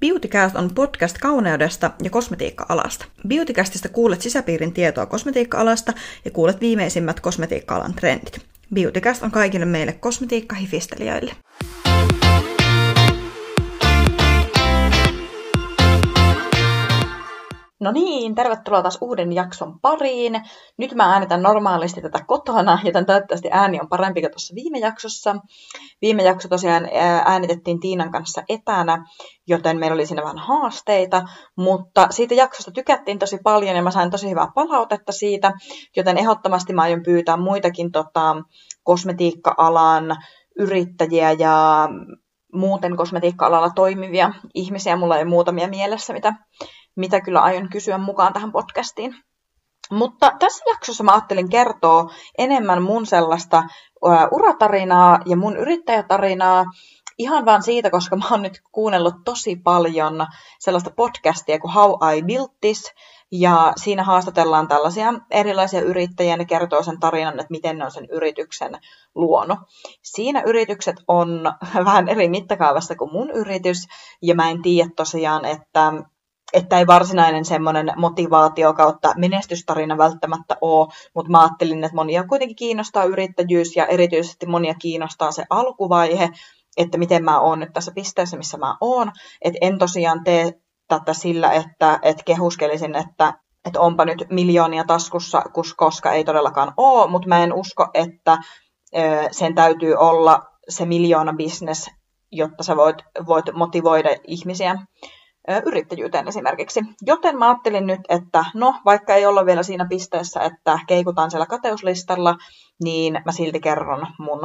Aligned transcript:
Beautycast 0.00 0.56
on 0.56 0.74
podcast 0.74 1.18
kauneudesta 1.18 1.90
ja 2.02 2.10
kosmetiikka-alasta. 2.10 3.04
Beautycastista 3.28 3.88
kuulet 3.88 4.22
sisäpiirin 4.22 4.72
tietoa 4.72 5.06
kosmetiikka-alasta 5.06 5.92
ja 6.24 6.30
kuulet 6.30 6.60
viimeisimmät 6.60 7.20
kosmetiikka-alan 7.20 7.94
trendit. 7.94 8.40
Beautycast 8.74 9.22
on 9.22 9.30
kaikille 9.30 9.66
meille 9.66 9.92
kosmetiikka-hifistelijöille. 9.92 11.32
No 17.80 17.92
niin, 17.92 18.34
tervetuloa 18.34 18.82
taas 18.82 18.98
uuden 19.00 19.32
jakson 19.32 19.80
pariin. 19.80 20.40
Nyt 20.78 20.94
mä 20.94 21.12
äänitän 21.12 21.42
normaalisti 21.42 22.00
tätä 22.00 22.18
kotona, 22.26 22.78
joten 22.84 23.06
toivottavasti 23.06 23.48
ääni 23.52 23.80
on 23.80 23.88
parempi 23.88 24.20
kuin 24.20 24.30
tuossa 24.30 24.54
viime 24.54 24.78
jaksossa. 24.78 25.36
Viime 26.02 26.22
jakso 26.22 26.48
tosiaan 26.48 26.88
äänitettiin 27.24 27.80
Tiinan 27.80 28.10
kanssa 28.10 28.42
etänä, 28.48 29.04
joten 29.46 29.78
meillä 29.78 29.94
oli 29.94 30.06
siinä 30.06 30.22
vähän 30.22 30.38
haasteita, 30.38 31.22
mutta 31.56 32.06
siitä 32.10 32.34
jaksosta 32.34 32.70
tykättiin 32.70 33.18
tosi 33.18 33.38
paljon 33.44 33.76
ja 33.76 33.82
mä 33.82 33.90
sain 33.90 34.10
tosi 34.10 34.30
hyvää 34.30 34.48
palautetta 34.54 35.12
siitä, 35.12 35.52
joten 35.96 36.18
ehdottomasti 36.18 36.72
mä 36.72 36.82
aion 36.82 37.02
pyytää 37.02 37.36
muitakin 37.36 37.92
tota, 37.92 38.36
kosmetiikka-alan 38.82 40.16
yrittäjiä 40.58 41.32
ja 41.32 41.88
muuten 42.52 42.96
kosmetiikka-alalla 42.96 43.70
toimivia 43.74 44.32
ihmisiä. 44.54 44.96
Mulla 44.96 45.18
ei 45.18 45.24
muutamia 45.24 45.68
mielessä, 45.68 46.12
mitä 46.12 46.32
mitä 46.96 47.20
kyllä 47.20 47.40
aion 47.40 47.68
kysyä 47.68 47.98
mukaan 47.98 48.32
tähän 48.32 48.52
podcastiin. 48.52 49.14
Mutta 49.90 50.32
tässä 50.38 50.64
jaksossa 50.70 51.04
mä 51.04 51.12
ajattelin 51.12 51.48
kertoa 51.48 52.10
enemmän 52.38 52.82
mun 52.82 53.06
sellaista 53.06 53.62
uratarinaa 54.30 55.18
ja 55.26 55.36
mun 55.36 55.56
yrittäjätarinaa, 55.56 56.64
ihan 57.18 57.44
vaan 57.44 57.62
siitä, 57.62 57.90
koska 57.90 58.16
mä 58.16 58.24
oon 58.30 58.42
nyt 58.42 58.62
kuunnellut 58.72 59.14
tosi 59.24 59.56
paljon 59.56 60.26
sellaista 60.58 60.90
podcastia 60.96 61.58
kuin 61.58 61.72
How 61.72 61.90
I 62.16 62.22
Built 62.22 62.52
This, 62.60 62.92
ja 63.32 63.72
siinä 63.76 64.02
haastatellaan 64.02 64.68
tällaisia 64.68 65.14
erilaisia 65.30 65.80
yrittäjiä, 65.80 66.36
ne 66.36 66.44
kertoo 66.44 66.82
sen 66.82 67.00
tarinan, 67.00 67.40
että 67.40 67.50
miten 67.50 67.78
ne 67.78 67.84
on 67.84 67.90
sen 67.90 68.06
yrityksen 68.10 68.78
luonut. 69.14 69.58
Siinä 70.02 70.42
yritykset 70.46 70.96
on 71.08 71.52
vähän 71.84 72.08
eri 72.08 72.28
mittakaavassa 72.28 72.94
kuin 72.94 73.12
mun 73.12 73.30
yritys, 73.30 73.86
ja 74.22 74.34
mä 74.34 74.50
en 74.50 74.62
tiedä 74.62 74.90
tosiaan, 74.96 75.44
että 75.44 75.92
että 76.52 76.78
ei 76.78 76.86
varsinainen 76.86 77.44
semmoinen 77.44 77.92
motivaatio 77.96 78.74
kautta 78.74 79.14
menestystarina 79.16 79.98
välttämättä 79.98 80.56
ole, 80.60 80.88
mutta 81.14 81.30
mä 81.30 81.40
ajattelin, 81.40 81.84
että 81.84 81.96
monia 81.96 82.24
kuitenkin 82.24 82.56
kiinnostaa 82.56 83.04
yrittäjyys 83.04 83.76
ja 83.76 83.86
erityisesti 83.86 84.46
monia 84.46 84.74
kiinnostaa 84.74 85.32
se 85.32 85.44
alkuvaihe, 85.50 86.30
että 86.76 86.98
miten 86.98 87.24
mä 87.24 87.40
oon 87.40 87.60
nyt 87.60 87.72
tässä 87.72 87.92
pisteessä, 87.94 88.36
missä 88.36 88.58
mä 88.58 88.76
oon. 88.80 89.12
Että 89.42 89.58
en 89.60 89.78
tosiaan 89.78 90.24
tee 90.24 90.52
tätä 90.88 91.14
sillä, 91.14 91.52
että, 91.52 91.98
että 92.02 92.22
kehuskelisin, 92.26 92.94
että, 92.94 93.34
että 93.64 93.80
onpa 93.80 94.04
nyt 94.04 94.24
miljoonia 94.30 94.84
taskussa, 94.84 95.42
koska 95.76 96.12
ei 96.12 96.24
todellakaan 96.24 96.72
ole, 96.76 97.10
mutta 97.10 97.28
mä 97.28 97.42
en 97.44 97.52
usko, 97.52 97.88
että 97.94 98.38
sen 99.30 99.54
täytyy 99.54 99.94
olla 99.94 100.42
se 100.68 100.84
miljoona 100.84 101.32
business, 101.32 101.90
jotta 102.32 102.64
sä 102.64 102.76
voit, 102.76 102.96
voit 103.26 103.44
motivoida 103.54 104.08
ihmisiä 104.26 104.78
yrittäjyyteen 105.66 106.28
esimerkiksi. 106.28 106.80
Joten 107.02 107.38
mä 107.38 107.48
ajattelin 107.48 107.86
nyt, 107.86 108.00
että 108.08 108.44
no, 108.54 108.74
vaikka 108.84 109.14
ei 109.14 109.26
olla 109.26 109.46
vielä 109.46 109.62
siinä 109.62 109.86
pisteessä, 109.88 110.40
että 110.40 110.78
keikutaan 110.86 111.30
siellä 111.30 111.46
kateuslistalla, 111.46 112.36
niin 112.84 113.22
mä 113.24 113.32
silti 113.32 113.60
kerron 113.60 114.06
mun 114.18 114.40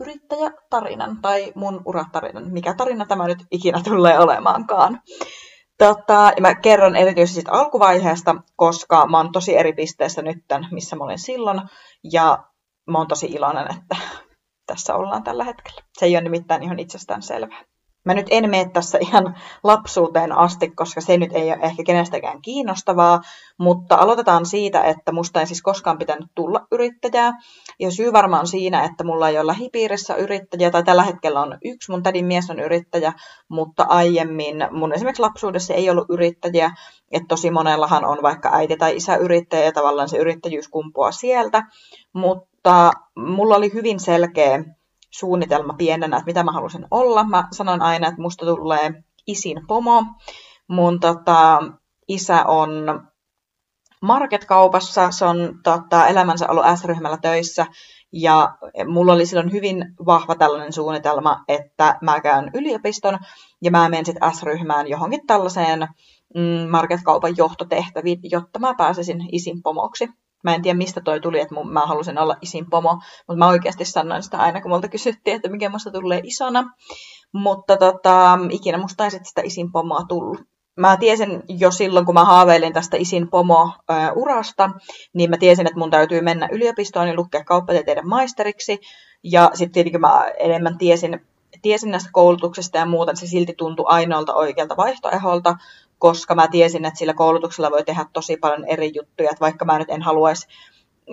yrittäjätarinan 0.00 1.18
tai 1.22 1.52
mun 1.54 1.82
uratarinan, 1.84 2.52
mikä 2.52 2.74
tarina 2.74 3.06
tämä 3.06 3.26
nyt 3.26 3.46
ikinä 3.50 3.80
tulee 3.84 4.18
olemaankaan. 4.18 5.00
Tota, 5.78 6.32
ja 6.36 6.42
mä 6.42 6.54
kerron 6.54 6.96
erityisesti 6.96 7.34
siitä 7.34 7.52
alkuvaiheesta, 7.52 8.36
koska 8.56 9.06
mä 9.06 9.16
oon 9.16 9.32
tosi 9.32 9.56
eri 9.56 9.72
pisteessä 9.72 10.22
nyt, 10.22 10.38
missä 10.70 10.96
mä 10.96 11.04
olin 11.04 11.18
silloin, 11.18 11.60
ja 12.12 12.44
mä 12.90 12.98
oon 12.98 13.08
tosi 13.08 13.26
iloinen, 13.26 13.66
että 13.76 13.96
tässä 14.66 14.94
ollaan 14.94 15.22
tällä 15.22 15.44
hetkellä. 15.44 15.82
Se 15.98 16.06
ei 16.06 16.16
ole 16.16 16.22
nimittäin 16.22 16.62
ihan 16.62 16.78
itsestään 16.78 17.22
selvää. 17.22 17.62
Mä 18.08 18.14
nyt 18.14 18.26
en 18.30 18.50
mene 18.50 18.70
tässä 18.72 18.98
ihan 19.00 19.36
lapsuuteen 19.64 20.32
asti, 20.32 20.70
koska 20.70 21.00
se 21.00 21.16
nyt 21.16 21.32
ei 21.32 21.52
ole 21.52 21.58
ehkä 21.62 21.82
kenestäkään 21.82 22.42
kiinnostavaa, 22.42 23.20
mutta 23.58 23.94
aloitetaan 23.96 24.46
siitä, 24.46 24.82
että 24.82 25.12
musta 25.12 25.40
ei 25.40 25.46
siis 25.46 25.62
koskaan 25.62 25.98
pitänyt 25.98 26.28
tulla 26.34 26.66
yrittäjää. 26.72 27.32
Ja 27.80 27.90
syy 27.90 28.12
varmaan 28.12 28.46
siinä, 28.46 28.84
että 28.84 29.04
mulla 29.04 29.28
ei 29.28 29.38
ole 29.38 29.46
lähipiirissä 29.46 30.14
yrittäjä, 30.14 30.70
tai 30.70 30.82
tällä 30.82 31.02
hetkellä 31.02 31.40
on 31.40 31.58
yksi, 31.64 31.90
mun 31.90 32.02
tädin 32.02 32.26
mies 32.26 32.50
on 32.50 32.60
yrittäjä, 32.60 33.12
mutta 33.48 33.86
aiemmin 33.88 34.56
mun 34.70 34.92
esimerkiksi 34.92 35.22
lapsuudessa 35.22 35.74
ei 35.74 35.90
ollut 35.90 36.10
yrittäjiä, 36.10 36.70
että 37.12 37.28
tosi 37.28 37.50
monellahan 37.50 38.04
on 38.04 38.18
vaikka 38.22 38.50
äiti 38.52 38.76
tai 38.76 38.96
isä 38.96 39.16
yrittäjä, 39.16 39.64
ja 39.64 39.72
tavallaan 39.72 40.08
se 40.08 40.18
yrittäjyys 40.18 40.68
kumpuaa 40.68 41.12
sieltä, 41.12 41.62
mutta 42.12 42.90
mulla 43.16 43.56
oli 43.56 43.72
hyvin 43.74 44.00
selkeä 44.00 44.64
suunnitelma 45.10 45.72
pienenä, 45.72 46.16
että 46.16 46.26
mitä 46.26 46.42
mä 46.42 46.52
halusin 46.52 46.86
olla. 46.90 47.24
Mä 47.24 47.48
sanoin 47.52 47.82
aina, 47.82 48.08
että 48.08 48.22
musta 48.22 48.46
tulee 48.46 49.02
isin 49.26 49.66
pomo. 49.66 50.04
Mun 50.68 51.00
tota, 51.00 51.58
isä 52.08 52.44
on 52.44 52.70
marketkaupassa, 54.02 55.10
se 55.10 55.24
on 55.24 55.60
tota, 55.62 56.06
elämänsä 56.06 56.48
ollut 56.48 56.64
S-ryhmällä 56.74 57.18
töissä, 57.22 57.66
ja 58.12 58.58
mulla 58.86 59.12
oli 59.12 59.26
silloin 59.26 59.52
hyvin 59.52 59.94
vahva 60.06 60.34
tällainen 60.34 60.72
suunnitelma, 60.72 61.44
että 61.48 61.98
mä 62.02 62.20
käyn 62.20 62.50
yliopiston, 62.54 63.18
ja 63.62 63.70
mä 63.70 63.88
menen 63.88 64.06
sitten 64.06 64.34
S-ryhmään 64.34 64.88
johonkin 64.88 65.26
tällaiseen 65.26 65.88
mm, 66.34 66.70
marketkaupan 66.70 67.34
johtotehtäviin, 67.36 68.20
jotta 68.22 68.58
mä 68.58 68.74
pääsisin 68.74 69.28
isin 69.32 69.62
pomoksi. 69.62 70.08
Mä 70.44 70.54
en 70.54 70.62
tiedä, 70.62 70.78
mistä 70.78 71.00
toi 71.00 71.20
tuli, 71.20 71.40
että 71.40 71.54
mä 71.64 71.86
halusin 71.86 72.18
olla 72.18 72.36
isin 72.40 72.70
pomo, 72.70 73.00
mutta 73.28 73.38
mä 73.38 73.48
oikeasti 73.48 73.84
sanoin 73.84 74.22
sitä 74.22 74.38
aina, 74.38 74.60
kun 74.60 74.70
multa 74.70 74.88
kysyttiin, 74.88 75.36
että 75.36 75.48
mikä 75.48 75.68
musta 75.68 75.90
tulee 75.90 76.20
isona. 76.24 76.64
Mutta 77.32 77.76
tota, 77.76 78.38
ikinä 78.50 78.78
musta 78.78 79.04
ei 79.04 79.10
sitä 79.10 79.42
isin 79.44 79.72
pomoa 79.72 80.02
tullut. 80.08 80.40
Mä 80.76 80.96
tiesin 80.96 81.42
jo 81.48 81.70
silloin, 81.70 82.06
kun 82.06 82.14
mä 82.14 82.24
haaveilin 82.24 82.72
tästä 82.72 82.96
isin 82.96 83.28
pomo-urasta, 83.30 84.70
niin 85.14 85.30
mä 85.30 85.36
tiesin, 85.36 85.66
että 85.66 85.78
mun 85.78 85.90
täytyy 85.90 86.20
mennä 86.20 86.48
yliopistoon 86.52 87.08
ja 87.08 87.14
lukea 87.14 87.44
kauppatieteiden 87.44 88.08
maisteriksi. 88.08 88.80
Ja 89.22 89.50
sitten 89.54 89.72
tietenkin 89.72 90.00
mä 90.00 90.24
enemmän 90.38 90.78
tiesin, 90.78 91.20
tiesin 91.62 91.90
näistä 91.90 92.10
koulutuksista 92.12 92.78
ja 92.78 92.86
muuta, 92.86 93.14
se 93.14 93.26
silti 93.26 93.54
tuntui 93.54 93.86
ainoalta 93.88 94.34
oikealta 94.34 94.76
vaihtoeholta, 94.76 95.56
koska 95.98 96.34
mä 96.34 96.48
tiesin, 96.48 96.84
että 96.84 96.98
sillä 96.98 97.14
koulutuksella 97.14 97.70
voi 97.70 97.84
tehdä 97.84 98.06
tosi 98.12 98.36
paljon 98.36 98.64
eri 98.64 98.92
juttuja, 98.94 99.30
että 99.30 99.40
vaikka 99.40 99.64
mä 99.64 99.78
nyt 99.78 99.90
en 99.90 100.02
haluaisi 100.02 100.46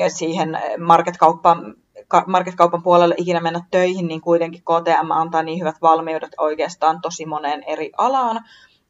siihen 0.08 0.60
marketkauppaan 0.80 1.76
marketkaupan 2.28 2.84
puolelle 2.84 3.16
ikinä 3.18 3.40
mennä 3.40 3.62
töihin, 3.72 4.08
niin 4.08 4.22
kuitenkin 4.22 4.62
KTM 4.62 5.12
antaa 5.12 5.44
niin 5.44 5.60
hyvät 5.60 5.76
valmiudet 5.82 6.32
oikeastaan 6.38 7.02
tosi 7.02 7.26
moneen 7.26 7.64
eri 7.64 7.92
alaan. 7.98 8.42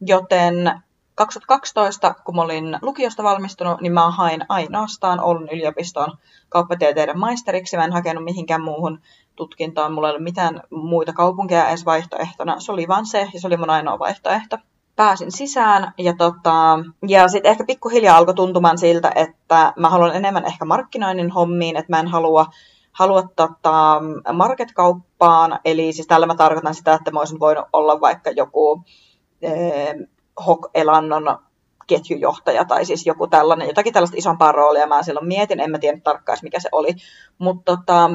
Joten 0.01 0.81
2012, 1.15 2.15
kun 2.25 2.35
mä 2.35 2.41
olin 2.41 2.79
lukiosta 2.81 3.23
valmistunut, 3.23 3.81
niin 3.81 3.93
mä 3.93 4.11
hain 4.11 4.45
ainoastaan 4.49 5.19
Oulun 5.19 5.49
yliopiston 5.51 6.17
kauppatieteiden 6.49 7.19
maisteriksi. 7.19 7.77
Mä 7.77 7.85
en 7.85 7.93
hakenut 7.93 8.23
mihinkään 8.23 8.63
muuhun 8.63 9.01
tutkintoon. 9.35 9.93
Mulla 9.93 10.07
ei 10.07 10.11
ollut 10.11 10.23
mitään 10.23 10.61
muita 10.71 11.13
kaupunkeja 11.13 11.69
edes 11.69 11.85
vaihtoehtona. 11.85 12.59
Se 12.59 12.71
oli 12.71 12.87
vain 12.87 13.05
se, 13.05 13.29
ja 13.33 13.39
se 13.39 13.47
oli 13.47 13.57
mun 13.57 13.69
ainoa 13.69 13.99
vaihtoehto 13.99 14.57
pääsin 14.95 15.31
sisään 15.31 15.93
ja, 15.97 16.13
tota, 16.17 16.79
ja 17.07 17.27
sitten 17.27 17.51
ehkä 17.51 17.63
pikkuhiljaa 17.67 18.17
alkoi 18.17 18.33
tuntumaan 18.33 18.77
siltä, 18.77 19.11
että 19.15 19.73
mä 19.75 19.89
haluan 19.89 20.15
enemmän 20.15 20.45
ehkä 20.45 20.65
markkinoinnin 20.65 21.31
hommiin, 21.31 21.77
että 21.77 21.91
mä 21.91 21.99
en 21.99 22.07
halua, 22.07 22.45
halua 22.91 23.23
tota, 23.35 24.01
marketkauppaan, 24.33 25.59
eli 25.65 25.93
siis 25.93 26.07
tällä 26.07 26.25
mä 26.25 26.35
tarkoitan 26.35 26.75
sitä, 26.75 26.93
että 26.93 27.11
mä 27.11 27.19
olisin 27.19 27.39
voinut 27.39 27.65
olla 27.73 28.01
vaikka 28.01 28.31
joku 28.31 28.83
eh, 29.41 29.95
Hok-elannon 30.45 31.37
ketjujohtaja 31.87 32.65
tai 32.65 32.85
siis 32.85 33.05
joku 33.05 33.27
tällainen, 33.27 33.67
jotakin 33.67 33.93
tällaista 33.93 34.17
isompaa 34.17 34.51
roolia. 34.51 34.87
Mä 34.87 35.03
silloin 35.03 35.27
mietin, 35.27 35.59
en 35.59 35.71
mä 35.71 35.79
tiedä 35.79 35.99
tarkkaan 36.03 36.37
mikä 36.41 36.59
se 36.59 36.69
oli, 36.71 36.95
mutta 37.37 37.75
tota, 37.75 38.11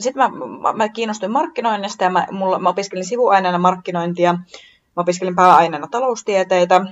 sitten 0.00 0.22
mä, 0.22 0.46
mä, 0.60 0.72
mä 0.72 0.88
kiinnostuin 0.88 1.32
markkinoinnista 1.32 2.04
ja 2.04 2.10
mä, 2.10 2.26
mulla, 2.30 2.58
mä 2.58 2.68
opiskelin 2.68 3.04
sivuaineena 3.04 3.58
markkinointia 3.58 4.34
Mä 4.96 5.00
opiskelin 5.00 5.36
pääaineena 5.36 5.86
taloustieteitä 5.90 6.86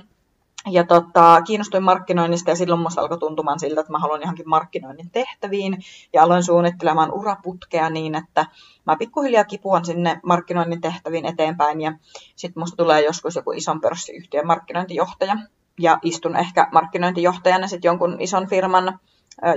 ja 0.71 0.83
tota, 0.83 1.41
kiinnostuin 1.41 1.83
markkinoinnista 1.83 2.49
ja 2.49 2.55
silloin 2.55 2.81
musta 2.81 3.01
alkoi 3.01 3.17
tuntumaan 3.17 3.59
siltä, 3.59 3.81
että 3.81 3.91
mä 3.91 3.99
haluan 3.99 4.21
johonkin 4.21 4.49
markkinoinnin 4.49 5.11
tehtäviin 5.11 5.77
ja 6.13 6.23
aloin 6.23 6.43
suunnittelemaan 6.43 7.13
uraputkea 7.13 7.89
niin, 7.89 8.15
että 8.15 8.45
mä 8.85 8.95
pikkuhiljaa 8.95 9.43
kipuan 9.43 9.85
sinne 9.85 10.19
markkinoinnin 10.23 10.81
tehtäviin 10.81 11.25
eteenpäin 11.25 11.81
ja 11.81 11.93
sitten 12.35 12.61
musta 12.61 12.77
tulee 12.77 13.05
joskus 13.05 13.35
joku 13.35 13.51
ison 13.51 13.81
pörssiyhtiön 13.81 14.47
markkinointijohtaja 14.47 15.37
ja 15.79 15.99
istun 16.03 16.35
ehkä 16.35 16.67
markkinointijohtajana 16.71 17.67
sitten 17.67 17.89
jonkun 17.89 18.17
ison 18.19 18.47
firman 18.47 18.99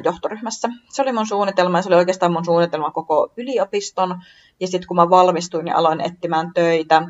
johtoryhmässä. 0.05 0.69
Se 0.91 1.03
oli 1.03 1.13
mun 1.13 1.27
suunnitelma 1.27 1.79
ja 1.79 1.83
se 1.83 1.89
oli 1.89 1.97
oikeastaan 1.97 2.33
mun 2.33 2.45
suunnitelma 2.45 2.91
koko 2.91 3.33
yliopiston. 3.37 4.23
Ja 4.61 4.67
sitten 4.67 4.89
kun 4.89 4.97
mä 4.97 5.11
valmistuin 5.11 5.67
ja 5.67 5.77
aloin 5.77 6.01
etsimään 6.01 6.55
töitä, 6.55 7.03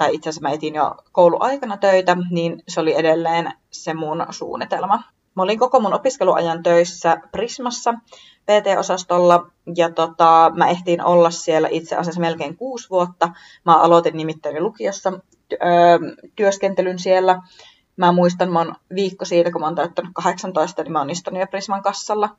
tai 0.00 0.14
itse 0.14 0.28
asiassa 0.28 0.48
mä 0.48 0.54
etin 0.54 0.74
jo 0.74 0.94
kouluaikana 1.12 1.76
töitä, 1.76 2.16
niin 2.30 2.62
se 2.68 2.80
oli 2.80 2.94
edelleen 2.94 3.52
se 3.70 3.94
mun 3.94 4.26
suunnitelma. 4.30 5.02
Mä 5.34 5.42
olin 5.42 5.58
koko 5.58 5.80
mun 5.80 5.94
opiskeluajan 5.94 6.62
töissä 6.62 7.16
Prismassa 7.32 7.94
PT-osastolla 8.46 9.50
ja 9.76 9.90
tota, 9.90 10.52
mä 10.54 10.68
ehtiin 10.68 11.04
olla 11.04 11.30
siellä 11.30 11.68
itse 11.70 11.96
asiassa 11.96 12.20
melkein 12.20 12.56
kuusi 12.56 12.90
vuotta. 12.90 13.32
Mä 13.64 13.74
aloitin 13.76 14.16
nimittäin 14.16 14.62
lukiossa 14.62 15.12
työskentelyn 16.36 16.98
siellä. 16.98 17.42
Mä 17.96 18.12
muistan, 18.12 18.52
mä 18.52 18.58
oon 18.58 18.74
viikko 18.94 19.24
siitä, 19.24 19.52
kun 19.52 19.60
mä 19.60 19.66
oon 19.66 19.74
täyttänyt 19.74 20.10
18, 20.14 20.82
niin 20.82 20.92
mä 20.92 20.98
oon 20.98 21.10
istunut 21.10 21.40
jo 21.40 21.46
Prisman 21.46 21.82
kassalla 21.82 22.36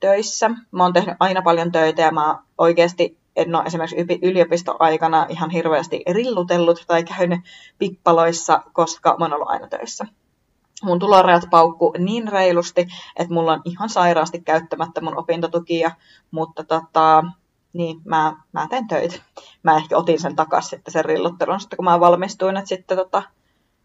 töissä. 0.00 0.50
Mä 0.70 0.82
oon 0.82 0.92
tehnyt 0.92 1.16
aina 1.20 1.42
paljon 1.42 1.72
töitä 1.72 2.02
ja 2.02 2.10
mä 2.10 2.38
oikeasti 2.58 3.19
en 3.42 3.54
ole 3.54 3.64
esimerkiksi 3.64 4.18
yliopistoaikana 4.22 5.26
ihan 5.28 5.50
hirveästi 5.50 6.02
rillutellut 6.10 6.84
tai 6.86 7.04
käynyt 7.04 7.40
pippaloissa, 7.78 8.62
koska 8.72 9.16
mä 9.18 9.24
oon 9.24 9.34
ollut 9.34 9.48
aina 9.48 9.68
töissä 9.68 10.06
mun 10.82 10.98
tulorajat 10.98 11.42
paukku 11.50 11.94
niin 11.98 12.28
reilusti, 12.28 12.88
että 13.16 13.34
mulla 13.34 13.52
on 13.52 13.62
ihan 13.64 13.88
sairaasti 13.88 14.40
käyttämättä 14.40 15.00
mun 15.00 15.18
opintotukia, 15.18 15.90
mutta 16.30 16.64
tota, 16.64 17.24
niin 17.72 18.00
mä, 18.04 18.36
mä 18.52 18.66
teen 18.70 18.88
töitä. 18.88 19.16
Mä 19.62 19.76
ehkä 19.76 19.96
otin 19.96 20.20
sen 20.20 20.36
takaisin 20.36 20.70
sitten 20.70 20.92
sen 20.92 21.04
rilluttelun, 21.04 21.60
sitten 21.60 21.76
kun 21.76 21.84
mä 21.84 22.00
valmistuin, 22.00 22.56
että 22.56 22.68
sitten 22.68 22.96
tota, 22.96 23.22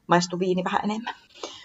maistui 0.08 0.40
viini 0.40 0.64
vähän 0.64 0.82
enemmän. 0.84 1.14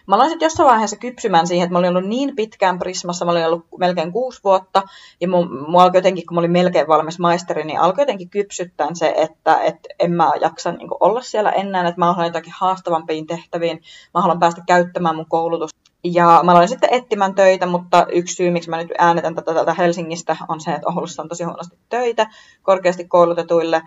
Mä 0.07 0.15
aloin 0.15 0.31
sitten 0.31 0.47
jossain 0.47 0.69
vaiheessa 0.69 0.97
kypsymään 0.97 1.47
siihen, 1.47 1.65
että 1.65 1.73
mä 1.73 1.79
olin 1.79 1.97
ollut 1.97 2.09
niin 2.09 2.37
pitkään 2.37 2.79
Prismassa, 2.79 3.25
mä 3.25 3.31
olin 3.31 3.47
ollut 3.47 3.67
melkein 3.79 4.13
kuusi 4.13 4.41
vuotta, 4.45 4.83
ja 5.21 5.29
mun, 5.29 5.71
mun 5.71 5.83
alkoi 5.83 5.99
jotenkin, 5.99 6.27
kun 6.27 6.35
mä 6.35 6.39
olin 6.39 6.51
melkein 6.51 6.89
valmis 6.89 7.19
maisteri, 7.19 7.65
niin 7.65 7.81
alkoi 7.81 8.03
jotenkin 8.03 8.31
kypsyttää 8.31 8.89
se, 8.93 9.15
että 9.17 9.61
et 9.63 9.79
en 9.99 10.13
mä 10.13 10.33
jaksa 10.41 10.73
niin 10.73 10.89
olla 11.01 11.23
siellä 11.23 11.51
enää, 11.51 11.89
että 11.89 11.99
mä 11.99 12.07
haluan 12.07 12.27
jotakin 12.27 12.53
haastavampiin 12.57 13.27
tehtäviin, 13.27 13.83
mä 14.15 14.21
haluan 14.21 14.39
päästä 14.39 14.63
käyttämään 14.67 15.17
mun 15.17 15.27
koulutusta. 15.29 15.81
Ja 16.05 16.41
mä 16.45 16.53
aloin 16.53 16.69
sitten 16.69 16.93
etsimään 16.93 17.35
töitä, 17.35 17.67
mutta 17.67 18.07
yksi 18.13 18.35
syy, 18.35 18.51
miksi 18.51 18.71
mä 18.71 18.77
nyt 18.77 18.93
äänetän 18.99 19.35
tätä 19.35 19.55
täältä 19.55 19.75
Helsingistä, 19.75 20.37
on 20.49 20.61
se, 20.61 20.71
että 20.71 20.89
Oulussa 20.89 21.23
on 21.23 21.29
tosi 21.29 21.45
huonosti 21.45 21.79
töitä 21.89 22.27
korkeasti 22.63 23.09
koulutetuille, 23.09 23.83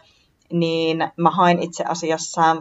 niin 0.52 1.12
mä 1.18 1.32
hain 1.32 1.60
itse 1.60 1.84
asiassa 1.84 2.56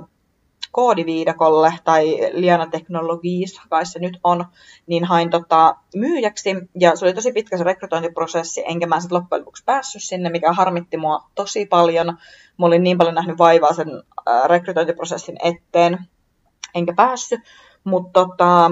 koodiviidakolle 0.72 1.74
tai 1.84 2.18
Liana 2.32 2.66
Technologies, 2.66 3.60
kai 3.68 3.86
se 3.86 3.98
nyt 3.98 4.18
on, 4.24 4.44
niin 4.86 5.04
hain 5.04 5.30
tota, 5.30 5.76
myyjäksi. 5.96 6.54
Ja 6.80 6.96
se 6.96 7.04
oli 7.04 7.14
tosi 7.14 7.32
pitkä 7.32 7.58
se 7.58 7.64
rekrytointiprosessi, 7.64 8.62
enkä 8.66 8.86
mä 8.86 9.00
sitten 9.00 9.18
loppujen 9.18 9.40
lopuksi 9.40 9.64
päässyt 9.64 10.02
sinne, 10.02 10.30
mikä 10.30 10.52
harmitti 10.52 10.96
mua 10.96 11.24
tosi 11.34 11.66
paljon. 11.66 12.06
Mä 12.58 12.66
olin 12.66 12.82
niin 12.82 12.98
paljon 12.98 13.14
nähnyt 13.14 13.38
vaivaa 13.38 13.72
sen 13.72 13.88
äh, 14.28 14.48
rekrytointiprosessin 14.48 15.36
eteen, 15.42 15.98
enkä 16.74 16.92
päässyt. 16.96 17.40
Mutta 17.84 18.10
tota, 18.12 18.70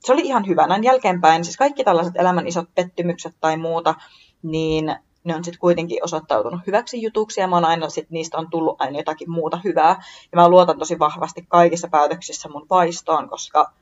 se 0.00 0.12
oli 0.12 0.22
ihan 0.22 0.46
hyvä. 0.46 0.66
Näin 0.66 0.84
jälkeenpäin, 0.84 1.44
siis 1.44 1.56
kaikki 1.56 1.84
tällaiset 1.84 2.16
elämän 2.16 2.46
isot 2.46 2.74
pettymykset 2.74 3.34
tai 3.40 3.56
muuta, 3.56 3.94
niin 4.42 4.96
ne 5.24 5.34
on 5.34 5.44
sitten 5.44 5.60
kuitenkin 5.60 6.04
osoittautunut 6.04 6.60
hyväksi 6.66 7.02
jutuksi 7.02 7.40
ja 7.40 7.48
mä 7.48 7.56
oon 7.56 7.64
aina 7.64 7.88
sit, 7.88 8.10
niistä 8.10 8.38
on 8.38 8.50
tullut 8.50 8.80
aina 8.80 8.98
jotakin 8.98 9.30
muuta 9.30 9.60
hyvää. 9.64 10.02
Ja 10.32 10.36
mä 10.36 10.48
luotan 10.48 10.78
tosi 10.78 10.98
vahvasti 10.98 11.44
kaikissa 11.48 11.88
päätöksissä 11.88 12.48
mun 12.48 12.66
vaistoon, 12.70 13.28
koska 13.28 13.72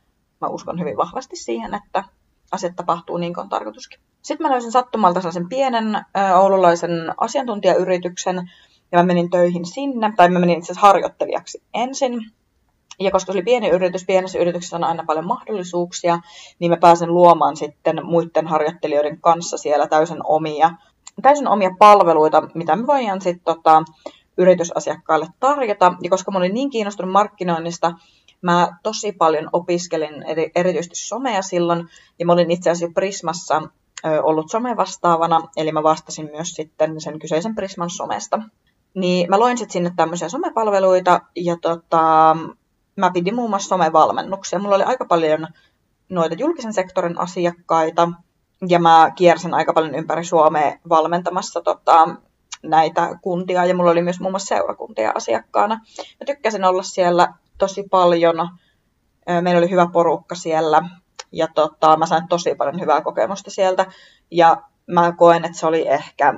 mä 0.41 0.49
uskon 0.49 0.81
hyvin 0.81 0.97
vahvasti 0.97 1.37
siihen, 1.37 1.75
että 1.75 2.05
asiat 2.53 2.77
tapahtuu 2.77 3.17
niin 3.17 3.35
kuin 3.35 3.43
on 3.43 3.49
tarkoituskin. 3.49 4.00
Sitten 4.23 4.47
mä 4.47 4.53
löysin 4.53 4.73
sattumalta 4.73 5.21
sellaisen 5.21 5.49
pienen 5.49 5.97
ö, 5.97 6.37
oululaisen 6.37 6.91
asiantuntijayrityksen 7.17 8.50
ja 8.93 8.99
mä 8.99 9.05
menin 9.05 9.31
töihin 9.31 9.65
sinne, 9.65 10.12
tai 10.17 10.29
mä 10.29 10.38
menin 10.38 10.59
itse 10.59 10.73
asiassa 10.73 10.87
harjoittelijaksi 10.87 11.62
ensin. 11.75 12.21
Ja 13.00 13.11
koska 13.11 13.33
se 13.33 13.38
oli 13.38 13.44
pieni 13.44 13.69
yritys, 13.69 14.05
pienessä 14.05 14.38
yrityksessä 14.38 14.77
on 14.77 14.85
aina 14.85 15.05
paljon 15.06 15.27
mahdollisuuksia, 15.27 16.19
niin 16.59 16.71
mä 16.71 16.77
pääsen 16.77 17.15
luomaan 17.15 17.56
sitten 17.56 18.06
muiden 18.06 18.47
harjoittelijoiden 18.47 19.21
kanssa 19.21 19.59
siellä 19.59 19.87
täysin 19.87 20.21
omia 20.25 20.71
täysin 21.22 21.48
omia 21.48 21.70
palveluita, 21.78 22.42
mitä 22.54 22.76
me 22.76 22.86
voidaan 22.86 23.20
sitten 23.20 23.44
tota, 23.44 23.82
yritysasiakkaille 24.38 25.26
tarjota. 25.40 25.94
Ja 26.02 26.10
koska 26.10 26.30
mä 26.30 26.38
olin 26.38 26.54
niin 26.54 26.70
kiinnostunut 26.70 27.12
markkinoinnista, 27.12 27.92
mä 28.42 28.78
tosi 28.82 29.12
paljon 29.12 29.48
opiskelin 29.52 30.24
erityisesti 30.54 30.96
somea 30.96 31.42
silloin, 31.42 31.88
ja 32.18 32.26
mä 32.26 32.32
olin 32.32 32.50
itse 32.50 32.70
asiassa 32.70 32.94
Prismassa 32.94 33.62
ollut 34.22 34.50
somevastaavana, 34.50 35.40
eli 35.56 35.72
mä 35.72 35.82
vastasin 35.82 36.30
myös 36.32 36.48
sitten 36.48 37.00
sen 37.00 37.18
kyseisen 37.18 37.54
Prisman 37.54 37.90
somesta. 37.90 38.42
Niin 38.94 39.30
mä 39.30 39.38
loin 39.38 39.58
sitten 39.58 39.72
sinne 39.72 39.92
tämmöisiä 39.96 40.28
somepalveluita, 40.28 41.20
ja 41.36 41.56
tota, 41.62 42.36
mä 42.96 43.10
pidin 43.10 43.34
muun 43.34 43.50
muassa 43.50 43.68
somevalmennuksia. 43.68 44.58
Mulla 44.58 44.74
oli 44.74 44.84
aika 44.84 45.04
paljon 45.04 45.46
noita 46.08 46.34
julkisen 46.38 46.72
sektorin 46.72 47.18
asiakkaita, 47.18 48.08
ja 48.69 48.79
mä 48.79 49.11
kiersin 49.17 49.55
aika 49.55 49.73
paljon 49.73 49.94
ympäri 49.94 50.25
Suomea 50.25 50.79
valmentamassa 50.88 51.61
tota, 51.61 52.08
näitä 52.62 53.19
kuntia 53.23 53.64
ja 53.64 53.75
mulla 53.75 53.91
oli 53.91 54.03
myös 54.03 54.20
muun 54.20 54.32
muassa 54.32 54.55
seurakuntia 54.55 55.12
asiakkaana. 55.14 55.75
Mä 55.97 56.25
tykkäsin 56.26 56.64
olla 56.64 56.82
siellä 56.82 57.35
tosi 57.58 57.82
paljon. 57.91 58.49
Meillä 59.41 59.58
oli 59.58 59.70
hyvä 59.70 59.87
porukka 59.93 60.35
siellä 60.35 60.82
ja 61.32 61.49
tota, 61.55 61.97
mä 61.97 62.06
sain 62.06 62.29
tosi 62.29 62.55
paljon 62.55 62.81
hyvää 62.81 63.00
kokemusta 63.00 63.50
sieltä. 63.50 63.87
Ja 64.31 64.62
mä 64.87 65.12
koen, 65.12 65.44
että 65.44 65.59
se 65.59 65.67
oli 65.67 65.88
ehkä, 65.88 66.35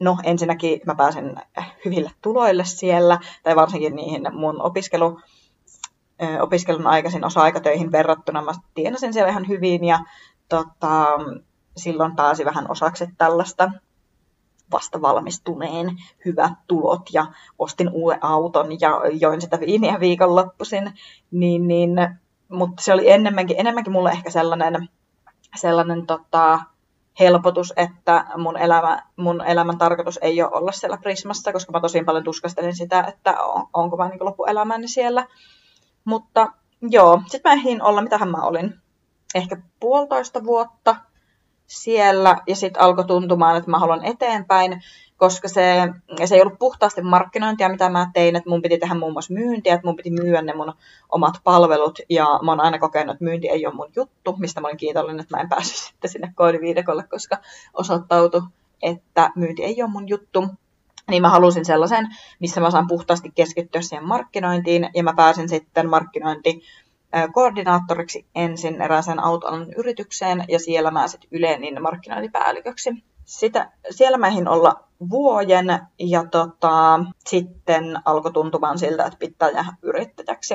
no 0.00 0.16
ensinnäkin 0.22 0.80
mä 0.86 0.94
pääsin 0.94 1.36
hyville 1.84 2.10
tuloille 2.22 2.64
siellä, 2.64 3.18
tai 3.42 3.56
varsinkin 3.56 3.96
niihin 3.96 4.22
mun 4.32 4.62
opiskelu, 4.62 5.20
opiskelun 6.40 6.86
aikaisin 6.86 7.24
osa-aikatöihin 7.24 7.92
verrattuna. 7.92 8.42
Mä 8.42 8.52
tienasin 8.74 9.12
siellä 9.12 9.30
ihan 9.30 9.48
hyvin 9.48 9.84
ja 9.84 9.98
tota, 10.48 11.06
silloin 11.76 12.16
pääsi 12.16 12.44
vähän 12.44 12.70
osaksi 12.70 13.06
tällaista 13.18 13.70
vasta 14.72 15.02
valmistuneen 15.02 15.96
hyvät 16.24 16.52
tulot 16.66 17.02
ja 17.12 17.26
ostin 17.58 17.90
uuden 17.92 18.24
auton 18.24 18.80
ja 18.80 19.00
join 19.20 19.40
sitä 19.40 19.60
viiniä 19.60 20.00
viikonloppuisin, 20.00 20.92
niin, 21.30 21.68
niin, 21.68 21.90
mutta 22.48 22.82
se 22.82 22.92
oli 22.92 23.10
enemmänkin, 23.10 23.60
enemmänkin 23.60 23.92
mulle 23.92 24.10
ehkä 24.10 24.30
sellainen, 24.30 24.88
sellainen 25.56 26.06
tota, 26.06 26.60
helpotus, 27.20 27.72
että 27.76 28.24
mun, 28.36 28.56
elämä, 28.56 29.02
mun 29.16 29.44
elämän 29.46 29.78
tarkoitus 29.78 30.18
ei 30.22 30.42
ole 30.42 30.50
olla 30.52 30.72
siellä 30.72 30.96
Prismassa, 30.96 31.52
koska 31.52 31.72
mä 31.72 31.80
tosi 31.80 32.04
paljon 32.04 32.24
tuskastelin 32.24 32.76
sitä, 32.76 33.04
että 33.08 33.42
on, 33.42 33.66
onko 33.72 33.96
mä 33.96 34.08
niin 34.08 34.24
loppuelämäni 34.24 34.88
siellä. 34.88 35.26
Mutta 36.04 36.52
joo, 36.82 37.22
sitten 37.26 37.50
mä 37.50 37.60
ehdin 37.60 37.82
olla, 37.82 38.02
mitähän 38.02 38.30
mä 38.30 38.42
olin, 38.42 38.74
ehkä 39.34 39.56
puolitoista 39.80 40.44
vuotta 40.44 40.96
siellä 41.66 42.36
ja 42.46 42.56
sitten 42.56 42.82
alkoi 42.82 43.04
tuntumaan, 43.04 43.56
että 43.56 43.70
mä 43.70 43.78
haluan 43.78 44.04
eteenpäin, 44.04 44.82
koska 45.16 45.48
se, 45.48 45.88
se 46.24 46.34
ei 46.34 46.40
ollut 46.40 46.58
puhtaasti 46.58 47.02
markkinointia, 47.02 47.68
mitä 47.68 47.88
mä 47.88 48.10
tein, 48.14 48.36
että 48.36 48.50
mun 48.50 48.62
piti 48.62 48.78
tehdä 48.78 48.94
muun 48.94 49.12
muassa 49.12 49.34
myyntiä, 49.34 49.74
että 49.74 49.86
mun 49.86 49.96
piti 49.96 50.10
myydä 50.10 50.42
ne 50.42 50.54
mun 50.54 50.72
omat 51.08 51.34
palvelut 51.44 51.98
ja 52.08 52.26
mä 52.42 52.50
oon 52.50 52.60
aina 52.60 52.78
kokenut, 52.78 53.14
että 53.14 53.24
myynti 53.24 53.48
ei 53.48 53.66
ole 53.66 53.74
mun 53.74 53.90
juttu, 53.96 54.36
mistä 54.38 54.60
mä 54.60 54.66
olin 54.66 54.76
kiitollinen, 54.76 55.20
että 55.20 55.36
mä 55.36 55.40
en 55.40 55.48
päässyt 55.48 55.76
sitten 55.92 56.10
sinne 56.10 56.32
koodiviidekolle, 56.34 57.04
koska 57.10 57.36
osoittautui, 57.74 58.42
että 58.82 59.30
myynti 59.36 59.64
ei 59.64 59.82
ole 59.82 59.90
mun 59.90 60.08
juttu. 60.08 60.46
Niin 61.10 61.22
mä 61.22 61.28
halusin 61.28 61.64
sellaisen, 61.64 62.06
missä 62.40 62.60
mä 62.60 62.70
saan 62.70 62.86
puhtaasti 62.86 63.32
keskittyä 63.34 63.80
siihen 63.82 64.08
markkinointiin 64.08 64.90
ja 64.94 65.02
mä 65.02 65.12
pääsin 65.16 65.48
sitten 65.48 65.90
markkinointi 65.90 66.62
koordinaattoriksi 67.32 68.26
ensin 68.34 68.82
erääseen 68.82 69.24
autoalan 69.24 69.72
yritykseen 69.72 70.44
ja 70.48 70.58
siellä 70.58 70.90
mä 70.90 71.08
sitten 71.08 71.28
ylenin 71.32 71.82
markkinointipäälliköksi. 71.82 72.90
Sitä, 73.24 73.72
siellä 73.90 74.18
mä 74.18 74.28
olla 74.48 74.84
vuoden 75.10 75.66
ja 75.98 76.24
tota, 76.30 77.00
sitten 77.26 77.96
alkoi 78.04 78.32
tuntumaan 78.32 78.78
siltä, 78.78 79.04
että 79.04 79.18
pitää 79.18 79.50
jäädä 79.50 79.72
yrittäjäksi. 79.82 80.54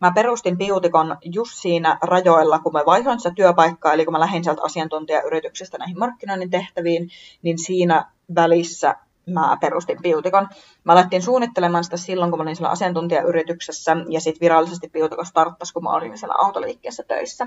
Mä 0.00 0.12
perustin 0.14 0.58
Piutikon 0.58 1.16
just 1.24 1.52
siinä 1.54 1.98
rajoilla, 2.02 2.58
kun 2.58 2.72
mä 2.72 2.82
vaihoin 2.86 3.20
sitä 3.20 3.34
työpaikkaa, 3.34 3.92
eli 3.92 4.04
kun 4.04 4.12
mä 4.12 4.20
lähdin 4.20 4.44
sieltä 4.44 4.62
asiantuntijayrityksestä 4.62 5.78
näihin 5.78 5.98
markkinoinnin 5.98 6.50
tehtäviin, 6.50 7.10
niin 7.42 7.58
siinä 7.58 8.12
välissä 8.34 8.94
mä 9.32 9.56
perustin 9.60 10.02
Piutikon. 10.02 10.48
Mä 10.84 10.92
alettiin 10.92 11.22
suunnittelemaan 11.22 11.84
sitä 11.84 11.96
silloin, 11.96 12.30
kun 12.30 12.38
mä 12.38 12.42
olin 12.42 12.56
siellä 12.56 12.70
asiantuntijayrityksessä, 12.70 13.96
ja 14.08 14.20
sitten 14.20 14.40
virallisesti 14.40 14.88
Piutiko 14.88 15.24
starttasi, 15.24 15.72
kun 15.72 15.82
mä 15.82 15.90
olin 15.90 16.18
siellä 16.18 16.34
autoliikkeessä 16.38 17.02
töissä. 17.08 17.46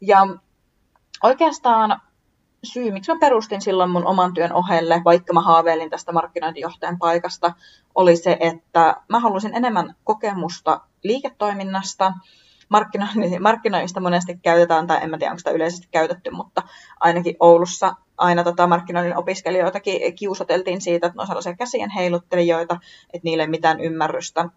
Ja 0.00 0.26
oikeastaan 1.22 2.00
syy, 2.64 2.90
miksi 2.90 3.12
mä 3.12 3.18
perustin 3.20 3.60
silloin 3.60 3.90
mun 3.90 4.06
oman 4.06 4.34
työn 4.34 4.52
ohelle, 4.52 5.02
vaikka 5.04 5.32
mä 5.32 5.40
haaveilin 5.40 5.90
tästä 5.90 6.12
markkinointijohtajan 6.12 6.98
paikasta, 6.98 7.52
oli 7.94 8.16
se, 8.16 8.36
että 8.40 8.96
mä 9.08 9.20
halusin 9.20 9.54
enemmän 9.54 9.94
kokemusta 10.04 10.80
liiketoiminnasta, 11.02 12.12
markkinoinnista 13.40 14.00
monesti 14.00 14.38
käytetään, 14.42 14.86
tai 14.86 14.98
en 15.02 15.10
mä 15.10 15.18
tiedä, 15.18 15.30
onko 15.30 15.38
sitä 15.38 15.50
yleisesti 15.50 15.88
käytetty, 15.90 16.30
mutta 16.30 16.62
ainakin 17.00 17.36
Oulussa 17.40 17.94
aina 18.18 18.44
tota 18.44 18.66
markkinoinnin 18.66 19.16
opiskelijoitakin 19.16 20.14
kiusateltiin 20.14 20.80
siitä, 20.80 21.06
että 21.06 21.16
ne 21.16 21.20
on 21.20 21.26
sellaisia 21.26 21.56
käsien 21.56 21.90
heiluttelijoita, 21.90 22.74
että 23.04 23.24
niille 23.24 23.42
ei 23.42 23.48
mitään 23.48 23.80
ymmärrystä 23.80 24.48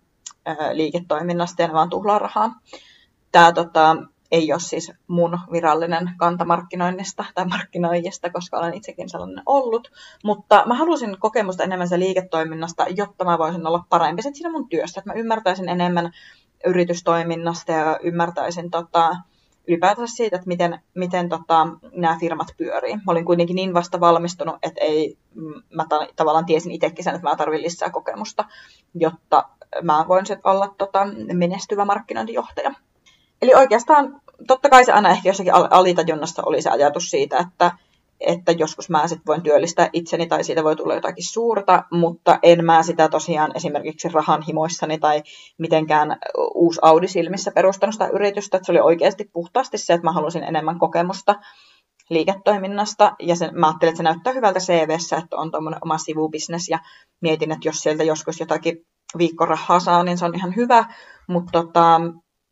liiketoiminnasta 0.73 1.61
ja 1.61 1.67
ne 1.67 1.73
vaan 1.73 1.89
tuhlaa 1.89 2.19
rahaa. 2.19 2.51
Tämä 3.31 3.51
tota, 3.51 3.95
ei 4.31 4.53
ole 4.53 4.59
siis 4.59 4.91
mun 5.07 5.39
virallinen 5.51 6.11
kanta 6.17 6.45
markkinoinnista 6.45 7.25
tai 7.35 7.45
markkinoijista, 7.45 8.29
koska 8.29 8.57
olen 8.57 8.73
itsekin 8.73 9.09
sellainen 9.09 9.43
ollut. 9.45 9.91
Mutta 10.23 10.63
mä 10.65 10.73
halusin 10.73 11.19
kokemusta 11.19 11.63
enemmän 11.63 11.87
se 11.87 11.99
liiketoiminnasta, 11.99 12.85
jotta 12.95 13.25
mä 13.25 13.37
voisin 13.37 13.67
olla 13.67 13.85
parempi 13.89 14.21
sit 14.21 14.35
siinä 14.35 14.51
mun 14.51 14.69
työssä. 14.69 14.99
Että 14.99 15.13
mä 15.13 15.19
ymmärtäisin 15.19 15.69
enemmän 15.69 16.11
yritystoiminnasta 16.65 17.71
ja 17.71 17.99
ymmärtäisin 18.03 18.71
tota, 18.71 19.15
ylipäätänsä 19.67 20.15
siitä, 20.15 20.35
että 20.35 20.47
miten, 20.47 20.79
miten 20.93 21.29
tota, 21.29 21.67
nämä 21.91 22.17
firmat 22.19 22.47
pyörii. 22.57 22.95
Mä 22.95 23.01
olin 23.07 23.25
kuitenkin 23.25 23.55
niin 23.55 23.73
vasta 23.73 23.99
valmistunut, 23.99 24.55
että 24.63 24.81
ei, 24.81 25.17
mä 25.75 25.85
ta- 25.89 26.07
tavallaan 26.15 26.45
tiesin 26.45 26.71
itsekin 26.71 27.03
sen, 27.03 27.15
että 27.15 27.29
mä 27.29 27.35
tarvitsen 27.35 27.65
lisää 27.65 27.89
kokemusta, 27.89 28.45
jotta 28.95 29.49
mä 29.81 30.05
voin 30.07 30.25
sitten 30.25 30.51
olla 30.51 30.75
tota, 30.77 31.07
menestyvä 31.33 31.85
markkinointijohtaja. 31.85 32.73
Eli 33.41 33.53
oikeastaan 33.55 34.21
totta 34.47 34.69
kai 34.69 34.85
se 34.85 34.91
aina 34.91 35.09
ehkä 35.09 35.29
jossakin 35.29 35.53
alitajunnassa 35.53 36.43
oli 36.45 36.61
se 36.61 36.69
ajatus 36.69 37.09
siitä, 37.09 37.37
että, 37.37 37.71
että 38.19 38.51
joskus 38.51 38.89
mä 38.89 39.07
sit 39.07 39.21
voin 39.27 39.43
työllistää 39.43 39.89
itseni 39.93 40.27
tai 40.27 40.43
siitä 40.43 40.63
voi 40.63 40.75
tulla 40.75 40.95
jotakin 40.95 41.25
suurta, 41.25 41.83
mutta 41.91 42.39
en 42.43 42.65
mä 42.65 42.83
sitä 42.83 43.09
tosiaan 43.09 43.51
esimerkiksi 43.55 44.09
rahan 44.09 44.41
himoissani 44.41 44.97
tai 44.97 45.23
mitenkään 45.57 46.17
uusi 46.55 46.79
Audi 46.81 47.07
silmissä 47.07 47.51
perustanut 47.51 47.93
sitä 47.95 48.07
yritystä, 48.07 48.57
että 48.57 48.65
se 48.65 48.71
oli 48.71 48.79
oikeasti 48.79 49.29
puhtaasti 49.33 49.77
se, 49.77 49.93
että 49.93 50.07
mä 50.07 50.11
halusin 50.11 50.43
enemmän 50.43 50.79
kokemusta 50.79 51.35
liiketoiminnasta, 52.09 53.15
ja 53.19 53.35
sen, 53.35 53.49
mä 53.53 53.67
ajattelin, 53.67 53.89
että 53.89 53.97
se 53.97 54.03
näyttää 54.03 54.33
hyvältä 54.33 54.59
CVssä, 54.59 55.17
että 55.17 55.37
on 55.37 55.51
tuommoinen 55.51 55.79
oma 55.83 55.97
sivubisnes, 55.97 56.69
ja 56.69 56.79
mietin, 57.21 57.51
että 57.51 57.67
jos 57.67 57.79
sieltä 57.79 58.03
joskus 58.03 58.39
jotakin 58.39 58.77
viikkorahaa 59.17 59.79
saa, 59.79 60.03
niin 60.03 60.17
se 60.17 60.25
on 60.25 60.35
ihan 60.35 60.55
hyvä, 60.55 60.85
mutta 61.27 61.51
tota, 61.51 62.01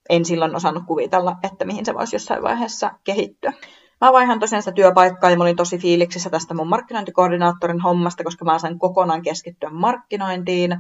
en 0.09 0.25
silloin 0.25 0.55
osannut 0.55 0.83
kuvitella, 0.87 1.35
että 1.43 1.65
mihin 1.65 1.85
se 1.85 1.93
voisi 1.93 2.15
jossain 2.15 2.43
vaiheessa 2.43 2.91
kehittyä. 3.03 3.53
Mä 4.05 4.13
vaihan 4.13 4.39
tosiaan 4.39 4.61
sitä 4.61 4.71
työpaikkaa 4.71 5.29
ja 5.29 5.37
mä 5.37 5.43
olin 5.43 5.55
tosi 5.55 5.77
fiiliksissä 5.77 6.29
tästä 6.29 6.53
mun 6.53 6.67
markkinointikoordinaattorin 6.67 7.79
hommasta, 7.79 8.23
koska 8.23 8.45
mä 8.45 8.59
sain 8.59 8.79
kokonaan 8.79 9.21
keskittyä 9.21 9.69
markkinointiin. 9.69 10.77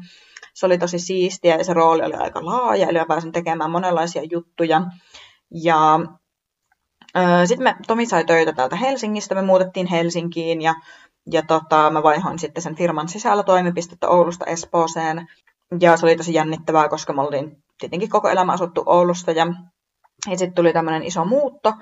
Se 0.53 0.65
oli 0.65 0.77
tosi 0.77 0.99
siistiä 0.99 1.55
ja 1.55 1.63
se 1.63 1.73
rooli 1.73 2.03
oli 2.03 2.13
aika 2.13 2.45
laaja, 2.45 2.87
eli 2.87 2.99
mä 2.99 3.05
pääsin 3.05 3.31
tekemään 3.31 3.71
monenlaisia 3.71 4.21
juttuja. 4.31 4.81
Ja 5.63 5.99
sitten 7.45 7.63
me, 7.63 7.75
Tomi 7.87 8.05
sai 8.05 8.25
töitä 8.25 8.53
täältä 8.53 8.75
Helsingistä, 8.75 9.35
me 9.35 9.41
muutettiin 9.41 9.87
Helsinkiin 9.87 10.61
ja, 10.61 10.73
ja 11.31 11.41
tota, 11.47 11.89
mä 11.89 12.03
vaihoin 12.03 12.39
sitten 12.39 12.63
sen 12.63 12.75
firman 12.75 13.07
sisällä 13.07 13.43
toimipistettä 13.43 14.09
Oulusta 14.09 14.45
Espooseen. 14.45 15.27
Ja 15.79 15.97
se 15.97 16.05
oli 16.05 16.15
tosi 16.15 16.33
jännittävää, 16.33 16.89
koska 16.89 17.13
mä 17.13 17.21
olin 17.21 17.63
tietenkin 17.79 18.09
koko 18.09 18.29
elämä 18.29 18.53
asuttu 18.53 18.83
Oulusta 18.85 19.31
ja, 19.31 19.45
ja 20.31 20.37
sitten 20.37 20.55
tuli 20.55 20.73
tämmöinen 20.73 21.03
iso 21.03 21.25
muutto, 21.25 21.73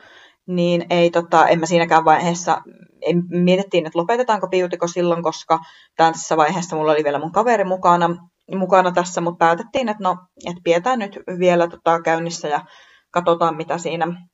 niin 0.48 0.86
ei 0.90 1.10
tota, 1.10 1.48
en 1.48 1.60
mä 1.60 1.66
siinäkään 1.66 2.06
vaiheessa, 2.06 2.62
ei, 3.02 3.14
mietittiin, 3.30 3.86
että 3.86 4.00
lopetetaanko 4.00 4.48
Piutiko 4.48 4.88
silloin, 4.88 5.24
koska 5.24 5.60
tässä 5.98 6.38
vaiheessa 6.38 6.76
mulla 6.76 6.92
oli 6.92 7.04
vielä 7.04 7.20
mun 7.20 7.32
kaveri 7.32 7.64
mukana, 7.64 8.10
mukana 8.56 8.92
tässä, 8.92 9.22
mutta 9.22 9.46
päätettiin, 9.46 9.90
että 9.90 10.04
no, 10.04 10.18
että 10.46 10.62
pidetään 10.64 11.00
nyt 11.00 11.20
vielä 11.40 11.68
tota, 11.68 12.02
käynnissä 12.02 12.48
ja 12.48 12.66
katsotaan, 13.12 13.58
mitä 13.58 13.78
siinä, 13.78 14.28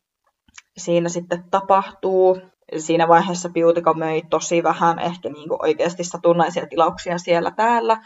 siinä 0.78 1.10
sitten 1.10 1.44
tapahtuu. 1.51 2.42
Siinä 2.78 3.08
vaiheessa 3.08 3.50
Piutiko 3.54 3.94
möi 3.94 4.22
tosi 4.30 4.63
vähän 4.63 5.00
ehkä 5.00 5.30
niin 5.30 5.50
kuin 5.50 5.62
oikeasti 5.62 6.04
satunnaisia 6.04 6.68
tilauksia 6.68 7.18
siellä 7.18 7.51
täällä, 7.51 7.98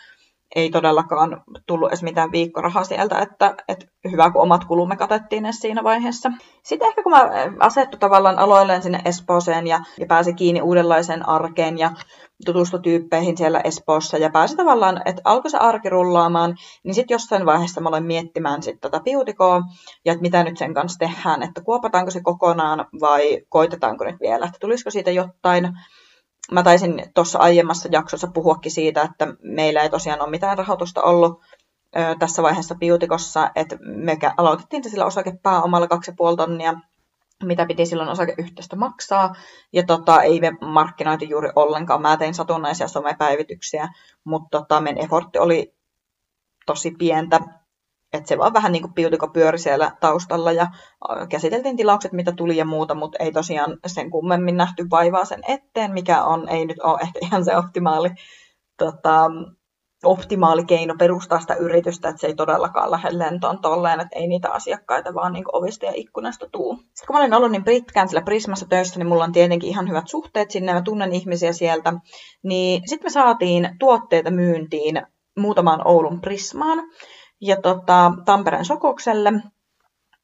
ei 0.55 0.69
todellakaan 0.69 1.43
tullut 1.67 1.89
edes 1.89 2.03
mitään 2.03 2.31
viikkorahaa 2.31 2.83
sieltä, 2.83 3.19
että, 3.19 3.55
että 3.67 3.86
hyvä 4.12 4.31
kun 4.31 4.41
omat 4.41 4.65
kulumme 4.65 4.95
katettiin 4.95 5.45
edes 5.45 5.60
siinä 5.60 5.83
vaiheessa. 5.83 6.31
Sitten 6.63 6.88
ehkä 6.88 7.03
kun 7.03 7.12
mä 7.12 7.29
asettu 7.60 7.98
tavallaan 7.98 8.39
aloilleen 8.39 8.81
sinne 8.81 9.01
Espooseen 9.05 9.67
ja, 9.67 9.79
ja 10.00 10.05
pääsi 10.05 10.33
kiinni 10.33 10.62
uudenlaiseen 10.62 11.29
arkeen 11.29 11.77
ja 11.77 11.91
tutustu 12.45 12.79
tyyppeihin 12.79 13.38
siellä 13.38 13.62
Espoossa 13.63 14.17
ja 14.17 14.29
pääsi 14.29 14.55
tavallaan, 14.55 15.01
että 15.05 15.22
alkoi 15.25 15.51
se 15.51 15.57
arki 15.57 15.89
rullaamaan, 15.89 16.55
niin 16.83 16.95
sitten 16.95 17.15
jossain 17.15 17.45
vaiheessa 17.45 17.81
mä 17.81 17.89
aloin 17.89 18.05
miettimään 18.05 18.63
sitten 18.63 18.91
tätä 18.91 19.03
piutikoa 19.03 19.62
ja 20.05 20.12
että 20.12 20.22
mitä 20.22 20.43
nyt 20.43 20.57
sen 20.57 20.74
kanssa 20.74 21.00
tehdään, 21.00 21.43
että 21.43 21.62
kuopataanko 21.62 22.12
se 22.12 22.22
kokonaan 22.22 22.86
vai 23.01 23.41
koitetaanko 23.50 24.05
nyt 24.05 24.19
vielä, 24.22 24.45
että 24.45 24.57
tulisiko 24.60 24.89
siitä 24.89 25.12
jotain 25.12 25.74
mä 26.51 26.63
taisin 26.63 27.03
tuossa 27.13 27.39
aiemmassa 27.39 27.89
jaksossa 27.91 28.27
puhuakin 28.27 28.71
siitä, 28.71 29.01
että 29.01 29.27
meillä 29.41 29.81
ei 29.81 29.89
tosiaan 29.89 30.21
ole 30.21 30.29
mitään 30.29 30.57
rahoitusta 30.57 31.01
ollut 31.01 31.41
ö, 31.95 32.15
tässä 32.19 32.43
vaiheessa 32.43 32.75
Biutikossa, 32.75 33.51
että 33.55 33.77
me 33.81 34.17
aloitettiin 34.38 34.89
sillä 34.89 35.05
osakepääomalla 35.05 35.88
2,5 36.31 36.35
tonnia, 36.38 36.73
mitä 37.43 37.65
piti 37.65 37.85
silloin 37.85 38.09
osakeyhtiöstä 38.09 38.75
maksaa, 38.75 39.35
ja 39.73 39.83
tota, 39.83 40.21
ei 40.21 40.39
me 40.39 40.51
markkinointi 40.62 41.29
juuri 41.29 41.50
ollenkaan. 41.55 42.01
Mä 42.01 42.17
tein 42.17 42.33
satunnaisia 42.33 42.88
somepäivityksiä, 42.88 43.89
mutta 44.23 44.59
tota, 44.59 44.81
meidän 44.81 45.03
effortti 45.03 45.39
oli 45.39 45.73
tosi 46.65 46.91
pientä, 46.91 47.39
että 48.13 48.27
se 48.27 48.38
vaan 48.38 48.53
vähän 48.53 48.72
niin 48.72 48.82
kuin 48.82 48.93
piutiko 48.93 49.27
pyöri 49.27 49.58
siellä 49.58 49.91
taustalla 50.00 50.51
ja 50.51 50.67
käsiteltiin 51.29 51.77
tilaukset, 51.77 52.12
mitä 52.12 52.32
tuli 52.32 52.58
ja 52.58 52.65
muuta, 52.65 52.96
mutta 52.96 53.24
ei 53.24 53.32
tosiaan 53.32 53.77
sen 53.88 54.12
kummemmin 54.12 54.58
nähty 54.58 54.86
vaivaa 54.89 55.25
sen 55.25 55.41
eteen, 55.48 55.91
mikä 55.91 56.24
on, 56.24 56.50
ei 56.50 56.65
nyt 56.65 56.79
ole 56.79 57.00
ehkä 57.01 57.20
ihan 57.27 57.46
se 57.46 57.58
optimaali, 57.58 58.10
tota, 58.77 59.32
optimaali 60.03 60.65
keino 60.65 60.96
perustaa 61.00 61.39
sitä 61.39 61.55
yritystä, 61.55 62.10
että 62.10 62.22
se 62.22 62.27
ei 62.27 62.36
todellakaan 62.36 62.91
lähde 62.91 63.10
lentoon 63.12 63.62
tolleen, 63.62 64.00
että 64.00 64.20
ei 64.20 64.27
niitä 64.27 64.51
asiakkaita 64.51 65.13
vaan 65.13 65.34
niin 65.34 65.46
ovista 65.53 65.86
ja 65.86 65.91
ikkunasta 65.96 66.50
tuu. 66.51 66.75
Sitten 66.75 67.08
kun 67.08 67.15
mä 67.15 67.20
olin 67.20 67.34
ollut 67.34 67.51
niin 67.51 67.63
pitkään 67.63 68.08
sillä 68.10 68.22
Prismassa 68.22 68.65
töissä, 68.70 69.00
niin 69.00 69.08
mulla 69.08 69.24
on 69.24 69.32
tietenkin 69.32 69.70
ihan 69.70 69.89
hyvät 69.89 70.08
suhteet 70.08 70.51
sinne, 70.51 70.74
mä 70.74 70.82
tunnen 70.82 71.13
ihmisiä 71.13 71.53
sieltä, 71.53 71.93
niin 72.43 72.82
sitten 72.86 73.05
me 73.05 73.10
saatiin 73.10 73.70
tuotteita 73.79 74.32
myyntiin 74.32 75.01
muutamaan 75.39 75.88
Oulun 75.88 76.22
Prismaan, 76.22 76.79
ja 77.43 77.62
tota, 77.62 78.12
Tampereen 78.25 78.65
Sokokselle. 78.65 79.33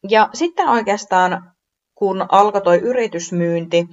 Ja 0.09 0.29
sitten 0.33 0.69
oikeastaan, 0.69 1.51
kun 1.95 2.25
alkoi 2.29 2.61
toi 2.61 2.77
yritysmyynti, 2.77 3.87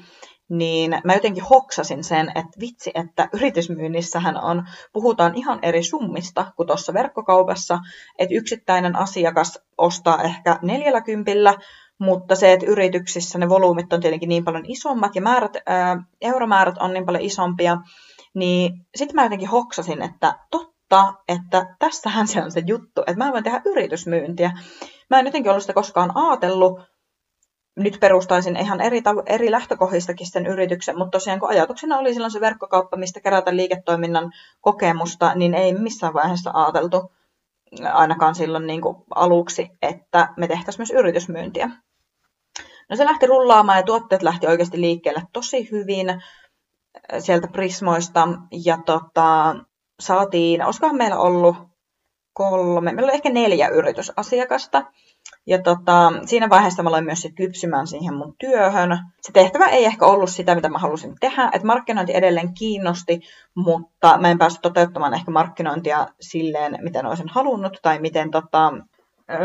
niin 0.49 1.01
mä 1.05 1.15
jotenkin 1.15 1.45
hoksasin 1.45 2.05
sen, 2.05 2.29
että 2.29 2.61
vitsi, 2.61 2.91
että 2.95 3.29
yritysmyynnissähän 3.33 4.37
on, 4.37 4.65
puhutaan 4.93 5.35
ihan 5.35 5.59
eri 5.63 5.83
summista 5.83 6.53
kuin 6.57 6.67
tuossa 6.67 6.95
verkkokaupassa, 6.95 7.79
että 8.19 8.35
yksittäinen 8.35 8.97
asiakas 8.97 9.59
ostaa 9.79 10.23
ehkä 10.23 10.59
neljällä 10.63 11.01
kympillä, 11.01 11.55
mutta 11.99 12.35
se, 12.35 12.53
että 12.53 12.67
yrityksissä 12.67 13.39
ne 13.39 13.49
volyymit 13.49 13.93
on 13.93 14.01
tietenkin 14.01 14.29
niin 14.29 14.45
paljon 14.45 14.65
isommat 14.67 15.15
ja 15.15 15.23
määrät, 15.23 15.53
ää, 15.67 16.03
euromäärät 16.21 16.79
on 16.79 16.93
niin 16.93 17.07
paljon 17.07 17.25
isompia, 17.25 17.77
niin 18.35 18.73
sitten 18.97 19.15
mä 19.15 19.23
jotenkin 19.23 19.49
hoksasin, 19.49 20.03
että 20.03 20.39
totta 20.51 20.76
mutta 20.91 21.15
että 21.29 21.77
tässähän 21.79 22.29
se 22.29 22.43
on 22.43 22.53
se 22.53 22.63
juttu, 22.67 23.01
että 23.01 23.25
mä 23.25 23.33
voin 23.33 23.45
tehdä 23.45 23.61
yritysmyyntiä. 23.65 24.51
Mä 25.11 25.19
en 25.19 25.27
jotenkin 25.27 25.51
ollut 25.51 25.63
sitä 25.63 25.73
koskaan 25.73 26.13
ajatellut. 26.15 26.81
Nyt 27.77 27.99
perustaisin 28.01 28.57
ihan 28.57 28.81
eri, 28.81 29.03
eri 29.27 29.51
lähtökohdistakin 29.51 30.27
sen 30.31 30.47
yrityksen, 30.47 30.99
mutta 30.99 31.11
tosiaan 31.11 31.41
kun 31.41 31.49
ajatuksena 31.49 31.99
oli 31.99 32.13
silloin 32.13 32.31
se 32.31 32.41
verkkokauppa, 32.41 32.97
mistä 32.97 33.21
kerätä 33.21 33.57
liiketoiminnan 33.57 34.33
kokemusta, 34.61 35.35
niin 35.35 35.55
ei 35.55 35.73
missään 35.73 36.15
vaiheessa 36.15 36.51
ajateltu 36.55 37.13
ainakaan 37.93 38.35
silloin 38.35 38.67
niin 38.67 38.81
kuin 38.81 38.97
aluksi, 39.15 39.71
että 39.83 40.29
me 40.37 40.49
tehtäisiin 40.49 40.81
myös 40.81 40.91
yritysmyyntiä. 40.91 41.71
No 42.91 42.97
se 42.97 43.05
lähti 43.05 43.27
rullaamaan 43.27 43.79
ja 43.79 43.83
tuotteet 43.83 44.23
lähti 44.23 44.47
oikeasti 44.47 44.81
liikkeelle 44.81 45.23
tosi 45.33 45.71
hyvin 45.71 46.07
sieltä 47.19 47.49
Prismoista. 47.49 48.29
Ja 48.65 48.79
tota, 48.87 49.57
saatiin, 50.01 50.65
olisikohan 50.65 50.97
meillä 50.97 51.19
ollut 51.19 51.57
kolme, 52.33 52.93
meillä 52.93 53.07
oli 53.07 53.15
ehkä 53.15 53.31
neljä 53.31 53.69
yritysasiakasta. 53.69 54.83
Ja 55.47 55.63
tota, 55.63 56.13
siinä 56.25 56.51
vaiheessa 56.51 56.83
mä 56.83 56.89
aloin 56.89 57.05
myös 57.05 57.23
sit 57.23 57.35
kypsymään 57.37 57.87
siihen 57.87 58.15
mun 58.15 58.35
työhön. 58.39 58.99
Se 59.21 59.33
tehtävä 59.33 59.67
ei 59.67 59.85
ehkä 59.85 60.07
ollut 60.07 60.31
sitä, 60.31 60.55
mitä 60.55 60.69
mä 60.69 60.79
halusin 60.79 61.15
tehdä. 61.21 61.51
että 61.53 61.67
markkinointi 61.67 62.17
edelleen 62.17 62.55
kiinnosti, 62.55 63.21
mutta 63.55 64.19
mä 64.19 64.31
en 64.31 64.39
päässyt 64.39 64.63
toteuttamaan 64.63 65.15
ehkä 65.15 65.31
markkinointia 65.31 66.07
silleen, 66.21 66.79
miten 66.83 67.07
olisin 67.07 67.29
halunnut. 67.29 67.79
Tai 67.83 67.99
miten 67.99 68.31
tota, 68.31 68.73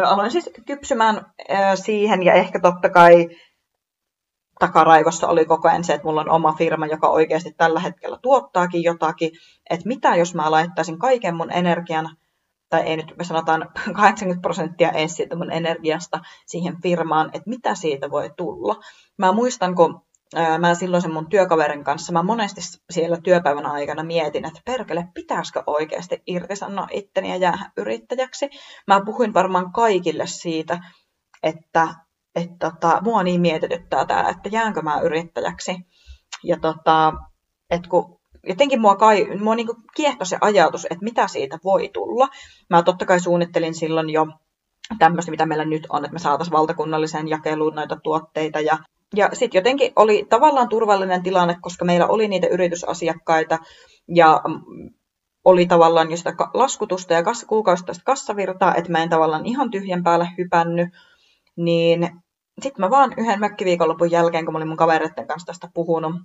aloin 0.06 0.32
siis 0.32 0.50
kypsymään 0.66 1.26
siihen 1.76 2.24
ja 2.24 2.34
ehkä 2.34 2.60
totta 2.60 2.90
kai 2.90 3.30
takaraivossa 4.62 5.28
oli 5.28 5.46
koko 5.46 5.70
ajan 5.70 5.84
se, 5.84 5.94
että 5.94 6.08
mulla 6.08 6.22
on 6.22 6.30
oma 6.30 6.54
firma, 6.54 6.86
joka 6.86 7.10
oikeasti 7.10 7.54
tällä 7.58 7.80
hetkellä 7.80 8.18
tuottaakin 8.22 8.84
jotakin, 8.84 9.32
että 9.70 9.88
mitä 9.88 10.16
jos 10.16 10.36
mä 10.36 10.52
laittaisin 10.52 11.00
kaiken 11.00 11.36
mun 11.36 11.52
energian, 11.52 12.18
tai 12.70 12.82
ei 12.82 12.98
nyt 12.98 13.14
me 13.18 13.24
sanotaan 13.24 13.70
80 13.96 14.42
prosenttia 14.42 14.92
edes 14.92 15.16
siitä 15.16 15.36
mun 15.36 15.52
energiasta 15.52 16.20
siihen 16.46 16.82
firmaan, 16.82 17.30
että 17.34 17.50
mitä 17.50 17.76
siitä 17.76 18.12
voi 18.12 18.32
tulla. 18.38 18.76
Mä 19.18 19.32
muistan, 19.32 19.76
kun 19.76 20.02
mä 20.60 20.76
silloin 20.76 21.14
mun 21.14 21.30
työkaverin 21.30 21.84
kanssa, 21.84 22.14
mä 22.14 22.24
monesti 22.24 22.62
siellä 22.90 23.18
työpäivän 23.24 23.66
aikana 23.66 24.04
mietin, 24.04 24.46
että 24.46 24.62
perkele, 24.66 25.08
pitäisikö 25.14 25.64
oikeasti 25.68 26.22
irtisanoa 26.28 26.88
itteni 26.92 27.30
ja 27.30 27.36
jäädä 27.36 27.72
yrittäjäksi. 27.78 28.50
Mä 28.88 29.02
puhuin 29.06 29.34
varmaan 29.34 29.72
kaikille 29.72 30.28
siitä, 30.28 30.80
että, 31.44 31.88
että 32.36 32.72
tota, 32.72 33.02
mua 33.02 33.24
niin 33.24 33.42
mietityttää 33.42 34.06
tämä, 34.06 34.30
että 34.30 34.50
jäänkö 34.52 34.82
mä 34.82 35.00
yrittäjäksi. 35.00 35.76
Ja 36.44 36.58
tota, 36.60 37.14
että 37.70 37.90
kun 37.90 38.20
jotenkin 38.48 38.82
mua, 38.82 38.96
kai, 38.96 39.38
mua 39.40 39.56
niin 39.56 39.68
kiehtoi 39.96 40.26
se 40.26 40.38
ajatus, 40.42 40.86
että 40.86 41.04
mitä 41.04 41.28
siitä 41.28 41.60
voi 41.64 41.90
tulla. 41.94 42.28
Mä 42.70 42.84
totta 42.84 43.06
kai 43.06 43.20
suunnittelin 43.20 43.74
silloin 43.74 44.10
jo 44.10 44.28
tämmöistä, 45.00 45.32
mitä 45.32 45.46
meillä 45.46 45.66
nyt 45.66 45.88
on, 45.90 46.06
että 46.06 46.14
me 46.14 46.20
saataisiin 46.20 46.54
valtakunnalliseen 46.54 47.28
jakeluun 47.28 47.76
noita 47.76 47.96
tuotteita. 48.04 48.60
Ja, 48.60 48.78
ja 49.16 49.30
sitten 49.34 49.60
jotenkin 49.60 49.94
oli 49.96 50.26
tavallaan 50.30 50.70
turvallinen 50.70 51.24
tilanne, 51.24 51.58
koska 51.62 51.86
meillä 51.86 52.08
oli 52.08 52.28
niitä 52.28 52.48
yritysasiakkaita 52.48 53.60
ja 54.08 54.42
oli 55.46 55.66
tavallaan 55.66 56.12
jo 56.12 56.18
sitä 56.18 56.34
laskutusta 56.54 57.14
ja 57.14 57.24
kuukausittaista 57.48 58.04
kassavirtaa, 58.06 58.76
että 58.76 58.92
mä 58.92 59.04
en 59.04 59.10
tavallaan 59.10 59.46
ihan 59.46 59.72
tyhjän 59.72 60.04
päälle 60.04 60.28
hypännyt. 60.38 60.90
Niin 61.64 62.10
sitten 62.62 62.86
mä 62.86 62.90
vaan 62.90 63.14
yhden 63.18 63.40
mökkiviikonlopun 63.40 64.12
jälkeen, 64.12 64.46
kun 64.46 64.54
mä 64.54 64.58
olin 64.58 64.68
mun 64.68 64.78
kavereiden 64.78 65.28
kanssa 65.28 65.46
tästä 65.46 65.70
puhunut, 65.74 66.16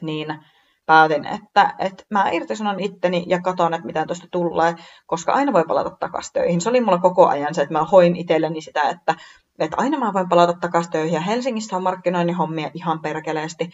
niin 0.00 0.38
päätin, 0.86 1.26
että, 1.26 1.74
että 1.78 2.04
mä 2.10 2.30
irtisanon 2.30 2.80
itteni 2.80 3.24
ja 3.26 3.40
katon, 3.40 3.74
että 3.74 3.86
mitä 3.86 4.06
tuosta 4.06 4.26
tulee, 4.30 4.74
koska 5.06 5.32
aina 5.32 5.52
voi 5.52 5.64
palata 5.68 5.90
takaisin 5.90 6.32
töihin. 6.32 6.60
Se 6.60 6.68
oli 6.68 6.80
mulla 6.80 6.98
koko 6.98 7.26
ajan 7.26 7.54
se, 7.54 7.62
että 7.62 7.72
mä 7.72 7.84
hoin 7.84 8.16
itselleni 8.16 8.60
sitä, 8.60 8.82
että, 8.82 9.14
että 9.58 9.76
aina 9.80 9.98
mä 9.98 10.12
voin 10.12 10.28
palata 10.28 10.52
takaisin 10.60 10.92
töihin. 10.92 11.14
Ja 11.14 11.20
Helsingissä 11.20 11.76
on 11.76 11.82
markkinoinnin 11.82 12.36
hommia 12.36 12.70
ihan 12.74 13.00
perkeleesti. 13.00 13.70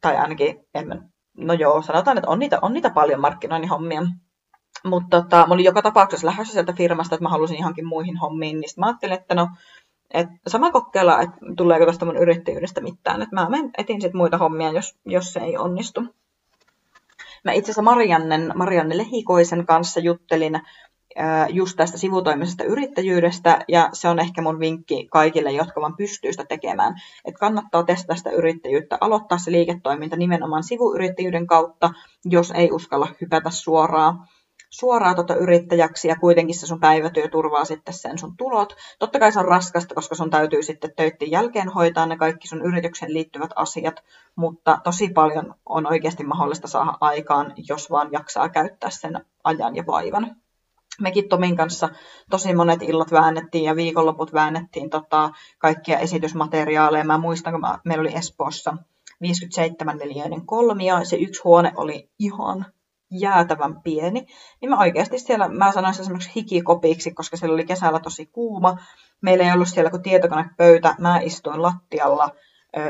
Tai 0.00 0.16
ainakin, 0.16 0.66
en 0.74 0.88
mä, 0.88 0.96
no 1.36 1.52
joo, 1.54 1.82
sanotaan, 1.82 2.18
että 2.18 2.30
on 2.30 2.38
niitä, 2.38 2.58
on 2.62 2.72
niitä 2.72 2.90
paljon 2.90 3.20
markkinoinnin 3.20 3.70
hommia. 3.70 4.02
Mutta 4.84 5.22
tota, 5.22 5.46
mä 5.46 5.54
olin 5.54 5.64
joka 5.64 5.82
tapauksessa 5.82 6.26
lähdössä 6.26 6.52
sieltä 6.52 6.72
firmasta, 6.72 7.14
että 7.14 7.22
mä 7.22 7.28
halusin 7.28 7.58
johonkin 7.58 7.86
muihin 7.86 8.16
hommiin, 8.16 8.60
niin 8.60 8.70
mä 8.76 8.86
ajattelin, 8.86 9.14
että 9.14 9.34
no, 9.34 9.48
et 10.10 10.28
sama 10.46 10.70
kokeilla, 10.70 11.20
että 11.20 11.36
tuleeko 11.56 11.86
tästä 11.86 12.04
mun 12.04 12.16
yrittäjyydestä 12.16 12.80
mitään. 12.80 13.22
Et 13.22 13.32
mä 13.32 13.48
menen, 13.48 13.70
etin 13.78 14.00
sit 14.00 14.14
muita 14.14 14.38
hommia, 14.38 14.72
jos, 14.72 14.96
jos 15.04 15.32
se 15.32 15.40
ei 15.40 15.56
onnistu. 15.56 16.04
Mä 17.44 17.52
itse 17.52 17.66
asiassa 17.66 17.82
Mariannen, 17.82 18.52
Marianne 18.54 18.98
Lehikoisen 18.98 19.66
kanssa 19.66 20.00
juttelin 20.00 20.60
just 21.48 21.76
tästä 21.76 21.98
sivutoimisesta 21.98 22.64
yrittäjyydestä, 22.64 23.58
ja 23.68 23.88
se 23.92 24.08
on 24.08 24.18
ehkä 24.18 24.42
mun 24.42 24.60
vinkki 24.60 25.08
kaikille, 25.10 25.52
jotka 25.52 25.80
vaan 25.80 25.96
pystyy 25.96 26.32
sitä 26.32 26.44
tekemään. 26.44 26.94
Että 27.24 27.38
kannattaa 27.38 27.82
testata 27.82 28.16
sitä 28.16 28.30
yrittäjyyttä, 28.30 28.98
aloittaa 29.00 29.38
se 29.38 29.52
liiketoiminta 29.52 30.16
nimenomaan 30.16 30.62
sivuyrittäjyyden 30.62 31.46
kautta, 31.46 31.90
jos 32.24 32.50
ei 32.50 32.68
uskalla 32.72 33.08
hypätä 33.20 33.50
suoraan 33.50 34.28
suoraan 34.70 35.16
tota 35.16 35.34
yrittäjäksi 35.34 36.08
ja 36.08 36.16
kuitenkin 36.16 36.54
se 36.54 36.66
sun 36.66 36.80
päivätyö 36.80 37.28
turvaa 37.28 37.64
sitten 37.64 37.94
sen 37.94 38.18
sun 38.18 38.36
tulot. 38.36 38.76
Totta 38.98 39.18
kai 39.18 39.32
se 39.32 39.38
on 39.38 39.44
raskasta, 39.44 39.94
koska 39.94 40.14
sun 40.14 40.30
täytyy 40.30 40.62
sitten 40.62 40.92
töiden 40.96 41.30
jälkeen 41.30 41.68
hoitaa 41.68 42.06
ne 42.06 42.16
kaikki 42.16 42.48
sun 42.48 42.62
yritykseen 42.62 43.14
liittyvät 43.14 43.50
asiat, 43.56 44.04
mutta 44.36 44.78
tosi 44.84 45.08
paljon 45.08 45.54
on 45.66 45.86
oikeasti 45.86 46.24
mahdollista 46.24 46.68
saada 46.68 46.98
aikaan, 47.00 47.54
jos 47.68 47.90
vaan 47.90 48.08
jaksaa 48.12 48.48
käyttää 48.48 48.90
sen 48.90 49.26
ajan 49.44 49.76
ja 49.76 49.84
vaivan. 49.86 50.36
Mekin 51.00 51.28
Tomin 51.28 51.56
kanssa 51.56 51.88
tosi 52.30 52.54
monet 52.54 52.82
illat 52.82 53.12
väännettiin 53.12 53.64
ja 53.64 53.76
viikonloput 53.76 54.32
väännettiin 54.32 54.90
tota, 54.90 55.30
kaikkia 55.58 55.98
esitysmateriaaleja. 55.98 57.04
Mä 57.04 57.18
muistan, 57.18 57.52
kun 57.52 57.60
mä, 57.60 57.78
meillä 57.84 58.02
oli 58.02 58.16
Espoossa 58.16 58.76
57 59.20 59.96
neliöinen 59.96 60.46
kolmio, 60.46 61.04
se 61.04 61.16
yksi 61.16 61.40
huone 61.44 61.72
oli 61.76 62.08
ihan 62.18 62.66
jäätävän 63.10 63.82
pieni, 63.82 64.26
niin 64.60 64.70
mä 64.70 64.78
oikeasti 64.78 65.18
siellä, 65.18 65.48
mä 65.48 65.72
sanoin 65.72 65.94
se 65.94 66.02
esimerkiksi 66.02 66.32
hikikopiksi, 66.36 67.10
koska 67.14 67.36
siellä 67.36 67.54
oli 67.54 67.64
kesällä 67.64 68.00
tosi 68.00 68.26
kuuma. 68.26 68.78
Meillä 69.20 69.44
ei 69.44 69.52
ollut 69.52 69.68
siellä 69.68 69.90
kuin 69.90 70.02
tietokonepöytä, 70.02 70.94
mä 70.98 71.20
istuin 71.20 71.62
lattialla 71.62 72.30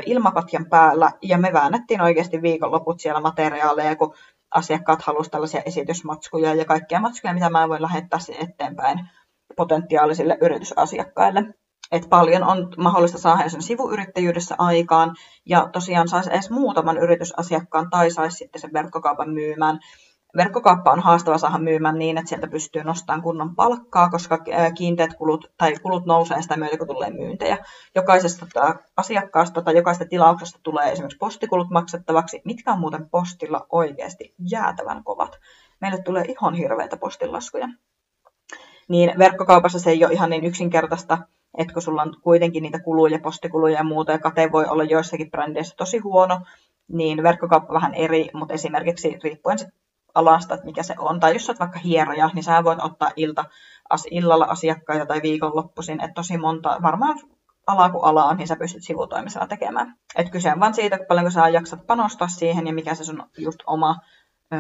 ilmapatjan 0.07 0.67
päällä 0.67 1.11
ja 1.23 1.39
me 1.39 1.53
väännettiin 1.53 2.01
oikeasti 2.01 2.43
viikonloput 2.43 3.01
siellä 3.01 3.21
materiaaleja, 3.21 3.97
kun 3.97 4.15
asiakkaat 4.51 5.03
halusivat 5.03 5.33
tällaisia 5.33 5.63
esitysmatskuja 5.67 6.55
ja 6.55 6.65
kaikkia 6.65 7.01
matskuja, 7.01 7.35
mitä 7.35 7.51
mä 7.51 7.69
voin 7.69 7.83
lähettää 7.83 8.19
eteenpäin 8.39 9.09
potentiaalisille 9.57 10.39
yritysasiakkaille. 10.41 11.45
Et 11.93 12.07
paljon 12.09 12.45
on 12.45 12.69
mahdollista 12.77 13.19
saada 13.19 13.49
sen 13.49 13.63
sivuyrittäjyydessä 13.63 14.55
aikaan 14.59 15.17
ja 15.47 15.69
tosiaan 15.73 16.09
saisi 16.09 16.31
edes 16.31 16.51
muutaman 16.51 16.99
yritysasiakkaan 16.99 17.91
tai 17.91 18.11
saisi 18.11 18.37
sitten 18.37 18.61
sen 18.61 18.73
verkkokaupan 18.73 19.31
myymään 19.31 19.81
verkkokauppa 20.37 20.91
on 20.93 21.01
haastava 21.01 21.39
saada 21.39 21.59
myymään 21.59 21.99
niin, 21.99 22.19
että 22.19 22.29
sieltä 22.29 22.49
pystyy 22.49 22.85
nostamaan 22.85 23.23
kunnon 23.23 23.57
palkkaa, 23.57 24.11
koska 24.11 24.39
kiinteät 24.77 25.15
kulut 25.15 25.53
tai 25.59 25.75
kulut 25.83 26.07
nousee 26.07 26.43
sitä 26.43 26.57
myötä, 26.57 26.79
kun 26.79 26.87
tulee 26.87 27.11
myyntejä. 27.11 27.59
Jokaisesta 27.95 28.47
asiakkaasta 28.97 29.63
tai 29.63 29.77
jokaisesta 29.77 30.09
tilauksesta 30.09 30.61
tulee 30.63 30.93
esimerkiksi 30.93 31.19
postikulut 31.19 31.71
maksettavaksi, 31.71 32.43
mitkä 32.45 32.73
on 32.73 32.81
muuten 32.81 33.11
postilla 33.11 33.67
oikeasti 33.73 34.35
jäätävän 34.51 35.05
kovat. 35.05 35.39
Meille 35.81 36.03
tulee 36.03 36.25
ihan 36.25 36.55
hirveitä 36.55 36.97
postilaskuja. 36.97 37.69
Niin 38.89 39.13
verkkokaupassa 39.19 39.79
se 39.79 39.91
ei 39.91 40.05
ole 40.05 40.13
ihan 40.13 40.31
niin 40.31 40.45
yksinkertaista, 40.45 41.19
että 41.59 41.73
kun 41.73 41.83
sulla 41.83 42.03
on 42.03 42.17
kuitenkin 42.23 42.63
niitä 42.63 42.79
kuluja, 42.79 43.19
postikuluja 43.19 43.79
ja 43.79 43.85
muuta, 43.85 44.13
ja 44.13 44.19
kate 44.19 44.53
voi 44.53 44.67
olla 44.67 44.85
joissakin 44.85 45.31
brändeissä 45.31 45.77
tosi 45.77 45.99
huono, 45.99 46.41
niin 46.89 47.23
verkkokauppa 47.23 47.75
vähän 47.75 47.95
eri, 47.95 48.29
mutta 48.35 48.55
esimerkiksi 48.55 49.19
riippuen 49.25 49.59
alasta, 50.15 50.55
että 50.55 50.67
mikä 50.67 50.83
se 50.83 50.95
on. 50.99 51.21
Tai 51.21 51.33
jos 51.33 51.49
olet 51.49 51.61
vaikka 51.61 51.79
hieroja, 51.79 52.31
niin 52.35 52.43
sä 52.43 52.65
voit 52.65 52.83
ottaa 52.83 53.11
ilta, 53.17 53.45
as, 53.91 54.07
illalla 54.11 54.45
asiakkaita 54.45 55.07
tai 55.07 55.23
viikonloppuisin, 55.23 56.01
että 56.01 56.15
tosi 56.15 56.39
monta, 56.39 56.79
varmaan 56.83 57.19
alaa 57.67 57.91
kuin 57.91 58.05
alaa, 58.05 58.35
niin 58.35 58.49
sä 58.49 58.57
pystyt 58.57 58.83
sivutoimisella 58.83 59.47
tekemään. 59.47 59.97
Et 60.17 60.31
kyse 60.31 60.53
on 60.53 60.61
vaan 60.61 60.75
siitä, 60.75 60.99
paljonko 61.09 61.31
sä 61.31 61.49
jaksat 61.49 61.87
panostaa 61.87 62.29
siihen 62.29 62.67
ja 62.67 62.73
mikä 62.73 62.95
se 62.95 63.05
sun 63.05 63.23
just 63.39 63.59
oma 63.67 63.97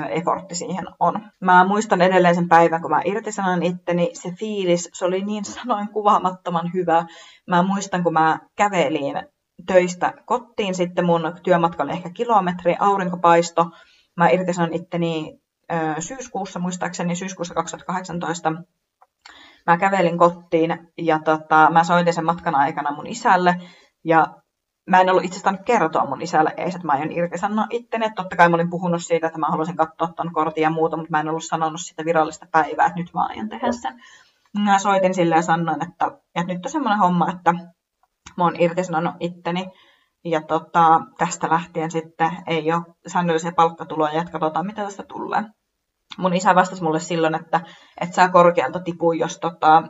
effortti 0.08 0.54
siihen 0.54 0.86
on. 1.00 1.30
Mä 1.40 1.64
muistan 1.64 2.02
edelleen 2.02 2.34
sen 2.34 2.48
päivän, 2.48 2.82
kun 2.82 2.90
mä 2.90 3.02
irtisanoin 3.04 3.62
itteni, 3.62 4.10
se 4.12 4.30
fiilis, 4.30 4.88
se 4.92 5.04
oli 5.04 5.24
niin 5.24 5.44
sanoin 5.44 5.88
kuvaamattoman 5.88 6.70
hyvä. 6.74 7.06
Mä 7.46 7.62
muistan, 7.62 8.02
kun 8.02 8.12
mä 8.12 8.38
kävelin 8.56 9.22
töistä 9.66 10.12
kotiin, 10.24 10.74
sitten 10.74 11.06
mun 11.06 11.34
työmatka 11.42 11.82
oli 11.82 11.92
ehkä 11.92 12.10
kilometri, 12.10 12.76
aurinkopaisto, 12.78 13.66
Mä 14.16 14.28
irtisanoin 14.28 14.74
itteni 14.74 15.39
syyskuussa, 15.98 16.58
muistaakseni 16.58 17.16
syyskuussa 17.16 17.54
2018. 17.54 18.52
Mä 19.66 19.76
kävelin 19.76 20.18
kotiin 20.18 20.92
ja 20.98 21.18
tota, 21.18 21.70
mä 21.72 21.84
soitin 21.84 22.14
sen 22.14 22.24
matkan 22.24 22.54
aikana 22.54 22.94
mun 22.94 23.06
isälle 23.06 23.56
ja 24.04 24.26
mä 24.90 25.00
en 25.00 25.10
ollut 25.10 25.24
itse 25.24 25.38
asiassa 25.38 25.62
kertoa 25.64 26.06
mun 26.06 26.22
isälle 26.22 26.54
ees, 26.56 26.74
että 26.74 26.86
mä 26.86 26.92
aion 26.92 27.12
irtisanoa 27.12 27.66
itteni. 27.70 28.10
Totta 28.10 28.36
kai 28.36 28.48
mä 28.48 28.54
olin 28.54 28.70
puhunut 28.70 29.02
siitä, 29.02 29.26
että 29.26 29.38
mä 29.38 29.46
haluaisin 29.46 29.76
katsoa 29.76 30.12
ton 30.16 30.32
kortin 30.32 30.62
ja 30.62 30.70
muuta, 30.70 30.96
mutta 30.96 31.10
mä 31.10 31.20
en 31.20 31.28
ollut 31.28 31.44
sanonut 31.44 31.80
sitä 31.80 32.04
virallista 32.04 32.46
päivää, 32.52 32.86
että 32.86 32.98
nyt 32.98 33.14
mä 33.14 33.26
aion 33.26 33.48
tehdä 33.48 33.72
sen. 33.72 34.02
Mä 34.58 34.78
soitin 34.78 35.14
sille 35.14 35.34
ja 35.34 35.42
sanoin, 35.42 35.82
että, 35.82 36.06
että 36.34 36.54
nyt 36.54 36.66
on 36.66 36.72
semmoinen 36.72 36.98
homma, 36.98 37.30
että 37.30 37.52
mä 38.36 38.44
oon 38.44 38.60
irtisanonut 38.60 39.14
itteni 39.20 39.70
ja 40.24 40.40
tota, 40.40 41.00
tästä 41.18 41.50
lähtien 41.50 41.90
sitten 41.90 42.30
ei 42.46 42.72
ole 42.72 42.82
säännöllisiä 43.06 43.52
palkkatuloja 43.52 44.14
ja 44.14 44.24
katsotaan, 44.24 44.66
mitä 44.66 44.84
tästä 44.84 45.02
tulee. 45.02 45.44
Mun 46.18 46.34
isä 46.34 46.54
vastasi 46.54 46.82
mulle 46.82 47.00
silloin, 47.00 47.34
että 47.34 47.60
et 48.00 48.14
saa 48.14 48.28
korkealta 48.28 48.80
tipu, 48.80 49.12
jos, 49.12 49.38
tota, 49.38 49.82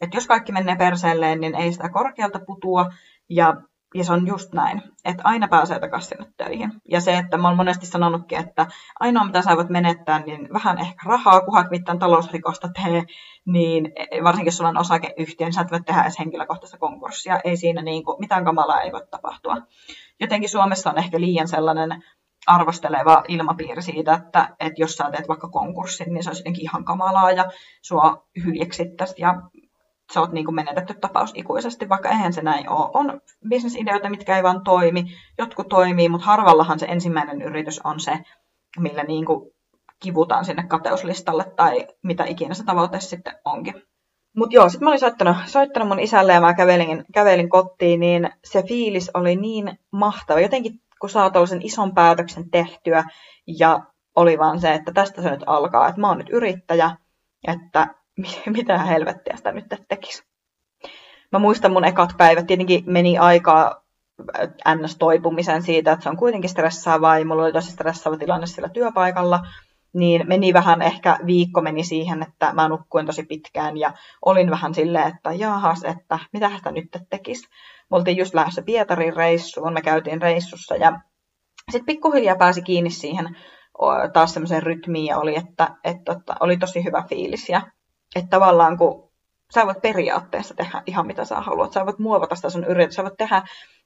että 0.00 0.16
jos 0.16 0.26
kaikki 0.26 0.52
menee 0.52 0.76
perseelleen, 0.76 1.40
niin 1.40 1.54
ei 1.54 1.72
sitä 1.72 1.88
korkealta 1.88 2.40
putua. 2.46 2.90
Ja 3.28 3.56
ja 3.94 4.04
se 4.04 4.12
on 4.12 4.26
just 4.26 4.52
näin, 4.52 4.82
että 5.04 5.22
aina 5.26 5.48
pääsee 5.48 5.80
takaisin 5.80 6.08
sinne 6.08 6.32
töihin. 6.36 6.72
Ja 6.88 7.00
se, 7.00 7.18
että 7.18 7.36
mä 7.36 7.48
oon 7.48 7.56
monesti 7.56 7.86
sanonutkin, 7.86 8.38
että 8.38 8.66
ainoa 9.00 9.24
mitä 9.24 9.42
sä 9.42 9.56
voit 9.56 9.68
menettää, 9.68 10.18
niin 10.18 10.48
vähän 10.52 10.78
ehkä 10.78 11.02
rahaa, 11.08 11.40
kunhan 11.40 11.66
mitään 11.70 11.98
talousrikosta 11.98 12.68
tee, 12.68 13.04
niin 13.46 13.92
varsinkin 14.24 14.46
jos 14.46 14.56
sulla 14.56 14.70
on 14.70 14.78
osakeyhtiö, 14.78 15.46
niin 15.46 15.52
sä 15.52 15.60
et 15.60 15.70
voi 15.70 15.80
tehdä 15.80 16.02
edes 16.02 16.18
henkilökohtaista 16.18 16.78
konkurssia. 16.78 17.40
Ei 17.44 17.56
siinä 17.56 17.82
niin 17.82 18.04
kuin, 18.04 18.16
mitään 18.20 18.44
kamalaa 18.44 18.80
ei 18.80 18.92
voi 18.92 19.06
tapahtua. 19.10 19.56
Jotenkin 20.20 20.50
Suomessa 20.50 20.90
on 20.90 20.98
ehkä 20.98 21.20
liian 21.20 21.48
sellainen 21.48 22.04
arvosteleva 22.46 23.24
ilmapiiri 23.28 23.82
siitä, 23.82 24.14
että, 24.14 24.56
että 24.60 24.82
jos 24.82 24.94
sä 24.94 25.10
teet 25.10 25.28
vaikka 25.28 25.48
konkurssin, 25.48 26.14
niin 26.14 26.24
se 26.24 26.30
olisi 26.30 26.40
jotenkin 26.40 26.62
ihan 26.62 26.84
kamalaa 26.84 27.30
ja 27.30 27.44
sua 27.82 28.26
hyljeksittäisiin 28.44 29.22
ja 29.22 29.42
sä 30.12 30.20
oot 30.20 30.32
niin 30.32 30.44
kuin 30.44 30.54
menetetty 30.54 30.94
tapaus 30.94 31.32
ikuisesti, 31.34 31.88
vaikka 31.88 32.08
eihän 32.08 32.32
se 32.32 32.42
näin 32.42 32.68
ole. 32.68 32.90
On 32.94 33.20
bisnesideoita, 33.48 34.10
mitkä 34.10 34.36
ei 34.36 34.42
vaan 34.42 34.64
toimi. 34.64 35.04
Jotkut 35.38 35.68
toimii, 35.68 36.08
mutta 36.08 36.26
harvallahan 36.26 36.78
se 36.78 36.86
ensimmäinen 36.86 37.42
yritys 37.42 37.80
on 37.84 38.00
se, 38.00 38.18
millä 38.78 39.02
niin 39.02 39.26
kuin 39.26 39.50
kivutaan 40.00 40.44
sinne 40.44 40.62
kateuslistalle 40.68 41.44
tai 41.56 41.86
mitä 42.02 42.24
ikinä 42.24 42.54
se 42.54 42.64
tavoite 42.64 43.00
sitten 43.00 43.34
onkin. 43.44 43.82
Mutta 44.36 44.56
joo, 44.56 44.68
sitten 44.68 44.84
mä 44.84 44.90
olin 44.90 45.00
soittanut, 45.00 45.36
soittanut 45.46 45.88
mun 45.88 46.00
isälle 46.00 46.32
ja 46.32 46.40
mä 46.40 46.54
kävelin, 46.54 47.04
kävelin 47.14 47.48
kotiin, 47.48 48.00
niin 48.00 48.30
se 48.44 48.62
fiilis 48.62 49.10
oli 49.14 49.36
niin 49.36 49.78
mahtava. 49.90 50.40
Jotenkin 50.40 50.80
kun 51.04 51.10
saa 51.10 51.30
tuollaisen 51.30 51.62
ison 51.62 51.94
päätöksen 51.94 52.50
tehtyä 52.50 53.04
ja 53.46 53.80
oli 54.16 54.38
vaan 54.38 54.60
se, 54.60 54.74
että 54.74 54.92
tästä 54.92 55.22
se 55.22 55.30
nyt 55.30 55.42
alkaa, 55.46 55.88
että 55.88 56.00
mä 56.00 56.08
oon 56.08 56.18
nyt 56.18 56.30
yrittäjä, 56.30 56.90
että 57.48 57.86
mitä 58.56 58.78
helvettiä 58.78 59.36
sitä 59.36 59.52
nyt 59.52 59.64
tekisi. 59.88 60.22
Mä 61.32 61.38
muistan 61.38 61.72
mun 61.72 61.84
ekat 61.84 62.10
päivät, 62.16 62.46
tietenkin 62.46 62.84
meni 62.86 63.18
aikaa 63.18 63.82
äh, 64.38 64.76
ns-toipumisen 64.76 65.62
siitä, 65.62 65.92
että 65.92 66.02
se 66.02 66.08
on 66.08 66.16
kuitenkin 66.16 66.50
stressaavaa 66.50 67.18
ja 67.18 67.24
mulla 67.24 67.42
oli 67.42 67.52
tosi 67.52 67.70
stressaava 67.72 68.16
tilanne 68.16 68.46
sillä 68.46 68.68
työpaikalla, 68.68 69.40
niin 69.94 70.28
meni 70.28 70.52
vähän, 70.52 70.82
ehkä 70.82 71.18
viikko 71.26 71.60
meni 71.60 71.84
siihen, 71.84 72.22
että 72.22 72.52
mä 72.52 72.68
nukkuin 72.68 73.06
tosi 73.06 73.22
pitkään 73.22 73.76
ja 73.76 73.92
olin 74.24 74.50
vähän 74.50 74.74
silleen, 74.74 75.08
että 75.08 75.32
jahas, 75.32 75.84
että 75.84 76.18
mitä 76.32 76.50
sitä 76.56 76.70
nyt 76.70 76.88
tekisi. 77.10 77.48
Me 77.90 77.96
oltiin 77.96 78.16
just 78.16 78.34
lähdössä 78.34 78.62
Pietarin 78.62 79.16
reissuun, 79.16 79.72
me 79.72 79.82
käytiin 79.82 80.22
reissussa 80.22 80.76
ja 80.76 81.00
sitten 81.70 81.86
pikkuhiljaa 81.86 82.36
pääsi 82.36 82.62
kiinni 82.62 82.90
siihen 82.90 83.36
taas 84.12 84.34
semmoiseen 84.34 84.62
rytmiin 84.62 85.06
ja 85.06 85.18
oli, 85.18 85.36
että, 85.36 85.68
että, 85.84 86.12
että 86.12 86.36
oli 86.40 86.56
tosi 86.56 86.84
hyvä 86.84 87.04
fiilis 87.08 87.48
ja 87.48 87.62
että 88.16 88.30
tavallaan 88.30 88.78
kun 88.78 89.10
sä 89.54 89.66
voit 89.66 89.82
periaatteessa 89.82 90.54
tehdä 90.54 90.82
ihan 90.86 91.06
mitä 91.06 91.24
sä 91.24 91.40
haluat, 91.40 91.72
sä 91.72 91.86
voit 91.86 91.98
muovata 91.98 92.34
sitä 92.34 92.50
sun 92.50 92.64
yritys, 92.64 92.94
sä 92.94 93.02
voit 93.02 93.16
tehdä 93.18 93.42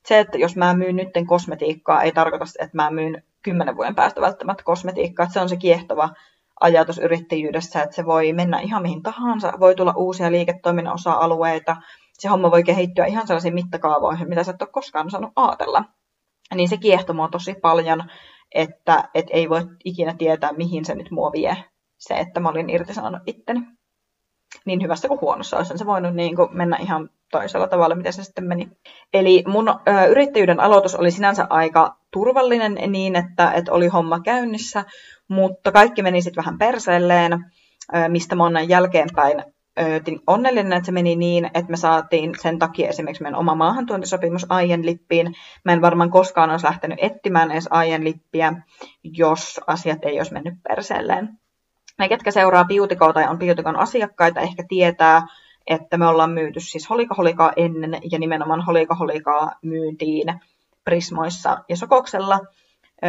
se, 0.07 0.19
että 0.19 0.39
jos 0.39 0.57
mä 0.57 0.75
myyn 0.75 0.97
nytten 0.97 1.27
kosmetiikkaa, 1.27 2.03
ei 2.03 2.13
tarkoita, 2.13 2.45
että 2.59 2.77
mä 2.77 2.91
myyn 2.91 3.23
kymmenen 3.43 3.77
vuoden 3.77 3.95
päästä 3.95 4.21
välttämättä 4.21 4.65
kosmetiikkaa, 4.65 5.25
että 5.25 5.35
se 5.35 5.41
on 5.41 5.49
se 5.49 5.57
kiehtova 5.57 6.09
ajatus 6.61 6.99
yrittäjyydessä, 6.99 7.83
että 7.83 7.97
se 7.97 8.07
voi 8.07 8.33
mennä 8.33 8.61
ihan 8.61 8.83
mihin 8.83 9.03
tahansa, 9.03 9.53
voi 9.61 9.75
tulla 9.75 9.95
uusia 9.97 10.31
liiketoiminnan 10.31 10.95
osa-alueita, 10.95 11.77
se 12.19 12.29
homma 12.29 12.51
voi 12.51 12.63
kehittyä 12.65 13.07
ihan 13.07 13.27
sellaisiin 13.27 13.55
mittakaavoihin, 13.55 14.29
mitä 14.29 14.45
sä 14.45 14.51
et 14.51 14.63
ole 14.63 14.71
koskaan 14.73 15.07
osannut 15.07 15.33
ajatella. 15.37 15.85
Niin 16.55 16.69
se 16.69 16.77
kiehtoo 16.77 17.15
mua 17.15 17.29
tosi 17.29 17.55
paljon, 17.55 18.05
että 18.55 19.09
et 19.15 19.27
ei 19.31 19.49
voi 19.49 19.61
ikinä 19.85 20.15
tietää, 20.15 20.53
mihin 20.53 20.85
se 20.85 20.95
nyt 20.95 21.11
mua 21.11 21.33
vie, 21.33 21.57
se, 21.99 22.15
että 22.15 22.41
mä 22.41 22.49
olin 22.49 22.71
irtisanonut 22.71 23.23
itteni. 23.27 23.61
Niin 24.65 24.83
hyvässä 24.83 25.09
kuin 25.09 25.21
huonossa 25.21 25.57
olisi 25.57 25.79
se 25.79 25.87
voinut 25.87 26.15
niin 26.15 26.37
kuin 26.37 26.49
mennä 26.53 26.77
ihan 26.77 27.11
toisella 27.31 27.69
tavalla, 27.69 27.95
miten 27.95 28.13
se 28.13 28.25
sitten 28.25 28.45
meni. 28.45 28.69
Eli 29.13 29.45
mun 29.47 29.69
ö, 29.69 30.05
yrittäjyyden 30.07 30.61
aloitus 30.61 30.95
oli 30.95 31.11
sinänsä 31.11 31.47
aika 31.51 31.97
turvallinen 32.11 32.79
niin, 32.93 33.17
että, 33.17 33.53
että 33.53 33.73
oli 33.73 33.89
homma 33.89 34.21
käynnissä, 34.21 34.85
mutta 35.29 35.73
kaikki 35.73 36.03
meni 36.03 36.23
sitten 36.23 36.45
vähän 36.45 36.59
perseelleen, 36.59 37.33
ö, 37.33 38.09
mistä 38.09 38.35
mä 38.35 38.43
oon 38.43 38.69
jälkeenpäin 38.69 39.45
onnellinen, 40.27 40.73
että 40.73 40.87
se 40.87 40.93
meni 40.93 41.17
niin, 41.17 41.45
että 41.45 41.71
me 41.71 41.77
saatiin 41.77 42.35
sen 42.41 42.59
takia 42.59 42.89
esimerkiksi 42.89 43.23
meidän 43.23 43.41
oma 43.41 43.55
maahantuontisopimus 43.55 44.47
Aien 44.49 44.87
lippiin. 44.87 45.35
Mä 45.65 45.73
en 45.73 45.83
varmaan 45.83 46.11
koskaan 46.11 46.51
olisi 46.51 46.67
lähtenyt 46.67 46.99
etsimään 47.03 47.51
edes 47.51 47.69
Aien 47.71 48.05
lippiä, 48.05 48.53
jos 49.03 49.61
asiat 49.67 49.99
ei 50.03 50.19
olisi 50.19 50.33
mennyt 50.33 50.55
perseelleen. 50.69 51.29
Ne, 51.99 52.09
ketkä 52.09 52.31
seuraa 52.31 52.65
Beautycoa 52.65 53.13
tai 53.13 53.29
on 53.29 53.39
Beautycon 53.39 53.77
asiakkaita, 53.77 54.41
ehkä 54.41 54.65
tietää, 54.69 55.23
että 55.67 55.99
me 55.99 56.07
ollaan 56.07 56.31
myyty 56.31 56.61
siis 56.61 56.91
holikaholikaa 56.91 57.53
ennen 57.57 57.99
ja 58.11 58.19
nimenomaan 58.19 58.65
holikaholikaa 58.65 59.53
myyntiin 59.63 60.41
Prismoissa 60.85 61.59
ja 61.69 61.77
Sokoksella. 61.77 62.41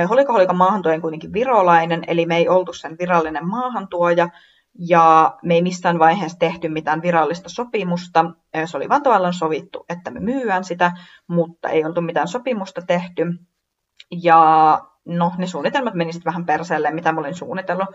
Holikaholikan 0.09 0.57
maahantuoja 0.57 0.95
on 0.95 1.01
kuitenkin 1.01 1.33
virolainen, 1.33 2.03
eli 2.07 2.25
me 2.25 2.37
ei 2.37 2.49
oltu 2.49 2.73
sen 2.73 2.97
virallinen 2.99 3.47
maahantuoja, 3.47 4.29
ja 4.77 5.37
me 5.43 5.53
ei 5.53 5.61
missään 5.61 5.99
vaiheessa 5.99 6.39
tehty 6.39 6.69
mitään 6.69 7.01
virallista 7.01 7.49
sopimusta. 7.49 8.25
Se 8.65 8.77
oli 8.77 8.89
vaan 8.89 9.03
tavallaan 9.03 9.33
sovittu, 9.33 9.85
että 9.89 10.11
me 10.11 10.19
myyään 10.19 10.63
sitä, 10.63 10.91
mutta 11.27 11.69
ei 11.69 11.85
oltu 11.85 12.01
mitään 12.01 12.27
sopimusta 12.27 12.81
tehty. 12.81 13.25
Ja 14.23 14.81
no, 15.05 15.31
ne 15.37 15.47
suunnitelmat 15.47 15.93
meni 15.93 16.13
sitten 16.13 16.31
vähän 16.31 16.45
perseelle, 16.45 16.91
mitä 16.91 17.11
mä 17.11 17.19
olin 17.19 17.35
suunnitellut 17.35 17.87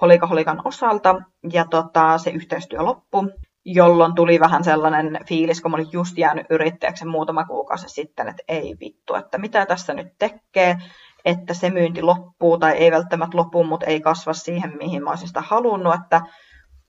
Holika-Holikan 0.00 0.62
osalta. 0.64 1.22
Ja 1.52 1.64
tota, 1.70 2.18
se 2.18 2.30
yhteistyö 2.30 2.82
loppui, 2.82 3.32
jolloin 3.64 4.14
tuli 4.14 4.40
vähän 4.40 4.64
sellainen 4.64 5.18
fiilis, 5.28 5.60
kun 5.60 5.70
mä 5.70 5.74
olin 5.74 5.92
just 5.92 6.18
jäänyt 6.18 6.46
yrittäjäksi 6.50 7.04
muutama 7.04 7.44
kuukausi 7.44 7.88
sitten, 7.88 8.28
että 8.28 8.42
ei 8.48 8.76
vittu, 8.80 9.14
että 9.14 9.38
mitä 9.38 9.66
tässä 9.66 9.94
nyt 9.94 10.08
tekee 10.18 10.76
että 11.24 11.54
se 11.54 11.70
myynti 11.70 12.02
loppuu 12.02 12.58
tai 12.58 12.72
ei 12.72 12.90
välttämättä 12.90 13.36
lopu, 13.36 13.64
mutta 13.64 13.86
ei 13.86 14.00
kasva 14.00 14.32
siihen, 14.32 14.76
mihin 14.76 15.04
mä 15.04 15.10
olisin 15.10 15.28
sitä 15.28 15.40
halunnut, 15.40 15.94
että 15.94 16.20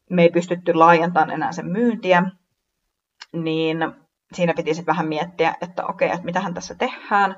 me 0.09 0.21
ei 0.21 0.29
pystytty 0.29 0.73
laajentamaan 0.73 1.31
enää 1.31 1.51
sen 1.51 1.65
myyntiä, 1.65 2.23
niin 3.33 3.77
siinä 4.33 4.53
piti 4.53 4.73
sitten 4.73 4.93
vähän 4.93 5.07
miettiä, 5.07 5.55
että 5.61 5.85
okei, 5.85 6.09
että 6.09 6.25
mitähän 6.25 6.53
tässä 6.53 6.75
tehdään. 6.75 7.35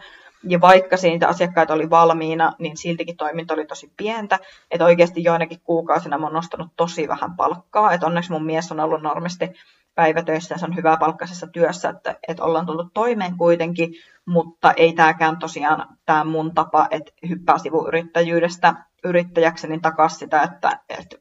Ja 0.48 0.62
vaikka 0.62 0.98
siitä 0.98 1.28
asiakkaita 1.28 1.74
oli 1.74 1.90
valmiina, 1.90 2.54
niin 2.60 2.78
siltikin 2.78 3.18
toiminta 3.18 3.54
oli 3.54 3.66
tosi 3.66 3.92
pientä. 3.98 4.40
Että 4.72 4.86
oikeasti 4.86 5.24
joinakin 5.24 5.62
kuukausina 5.64 6.18
mä 6.18 6.26
oon 6.26 6.34
nostanut 6.34 6.72
tosi 6.76 7.08
vähän 7.08 7.36
palkkaa. 7.36 7.94
Että 7.94 8.08
onneksi 8.08 8.32
mun 8.32 8.46
mies 8.46 8.72
on 8.72 8.80
ollut 8.80 9.02
normisti 9.02 9.50
päivätöissä 9.96 10.56
ja 10.56 10.60
se 10.60 10.66
on 10.66 10.76
hyvää 10.76 10.98
palkkaisessa 10.98 11.48
työssä, 11.48 11.90
että, 11.90 12.16
että 12.28 12.44
ollaan 12.44 12.66
tullut 12.66 12.94
toimeen 12.94 13.38
kuitenkin, 13.38 13.94
mutta 14.26 14.74
ei 14.78 14.94
tämäkään 14.94 15.40
tosiaan 15.40 15.98
tämä 16.06 16.24
mun 16.24 16.56
tapa, 16.56 16.88
että 16.92 17.12
hyppää 17.30 17.58
sivuyrittäjyydestä 17.58 18.74
yrittäjäksi, 19.04 19.68
niin 19.68 19.82
takaisin 19.82 20.20
sitä, 20.20 20.42
että, 20.42 20.80
että 20.90 21.18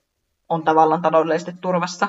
on 0.49 0.65
tavallaan 0.65 1.03
taloudellisesti 1.03 1.53
turvassa. 1.61 2.09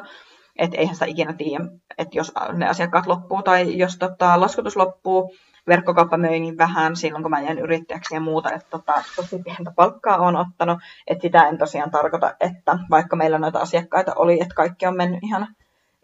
Että 0.59 0.77
eihän 0.77 0.95
sitä 0.95 1.05
ikinä 1.05 1.33
tiedä, 1.33 1.65
että 1.97 2.17
jos 2.17 2.33
ne 2.53 2.67
asiakkaat 2.67 3.07
loppuu 3.07 3.43
tai 3.43 3.77
jos 3.77 3.97
tota, 3.97 4.39
laskutus 4.39 4.75
loppuu, 4.75 5.35
verkkokauppa 5.67 6.17
möi 6.17 6.39
niin 6.39 6.57
vähän 6.57 6.95
silloin, 6.95 7.23
kun 7.23 7.31
mä 7.31 7.41
jäin 7.41 7.59
yrittäjäksi 7.59 8.15
ja 8.15 8.19
muuta, 8.19 8.51
että 8.51 8.69
tota, 8.69 9.03
tosi 9.15 9.39
pientä 9.43 9.71
palkkaa 9.75 10.17
on 10.17 10.35
ottanut. 10.35 10.79
Että 11.07 11.21
sitä 11.21 11.47
en 11.47 11.57
tosiaan 11.57 11.91
tarkoita, 11.91 12.35
että 12.39 12.79
vaikka 12.89 13.15
meillä 13.15 13.39
noita 13.39 13.59
asiakkaita 13.59 14.13
oli, 14.15 14.41
että 14.41 14.55
kaikki 14.55 14.85
on 14.85 14.97
mennyt 14.97 15.19
ihan 15.23 15.47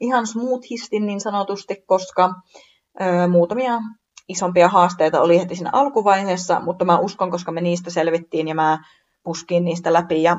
ihan 0.02 0.28
smoothisti 0.28 1.00
niin 1.00 1.22
sanotusti, 1.22 1.84
koska 1.86 2.34
ö, 3.02 3.28
muutamia 3.28 3.74
isompia 4.28 4.68
haasteita 4.68 5.22
oli 5.22 5.40
heti 5.40 5.56
siinä 5.56 5.70
alkuvaiheessa, 5.74 6.60
mutta 6.60 6.86
mä 6.86 7.00
uskon, 7.00 7.32
koska 7.32 7.52
me 7.52 7.62
niistä 7.62 7.90
selvittiin 7.90 8.48
ja 8.48 8.56
mä 8.56 8.84
puskin 9.24 9.66
niistä 9.66 9.94
läpi 9.94 10.24
ja 10.24 10.38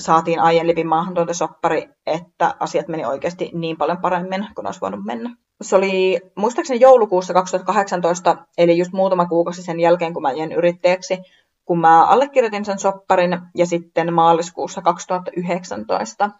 saatiin 0.00 0.40
aiemmin 0.40 0.86
soppari, 1.32 1.88
että 2.06 2.54
asiat 2.60 2.88
meni 2.88 3.04
oikeasti 3.04 3.50
niin 3.54 3.76
paljon 3.76 3.98
paremmin 3.98 4.46
kuin 4.54 4.66
olisi 4.66 4.80
voinut 4.80 5.04
mennä. 5.04 5.36
Se 5.62 5.76
oli 5.76 6.20
muistaakseni 6.36 6.80
joulukuussa 6.80 7.34
2018, 7.34 8.36
eli 8.58 8.78
just 8.78 8.92
muutama 8.92 9.26
kuukausi 9.26 9.62
sen 9.62 9.80
jälkeen, 9.80 10.14
kun 10.14 10.22
mä 10.22 10.32
jäin 10.32 10.52
yrittäjäksi, 10.52 11.18
kun 11.64 11.80
mä 11.80 12.04
allekirjoitin 12.04 12.64
sen 12.64 12.78
sopparin, 12.78 13.40
ja 13.56 13.66
sitten 13.66 14.14
maaliskuussa 14.14 14.82
2019 14.82 16.30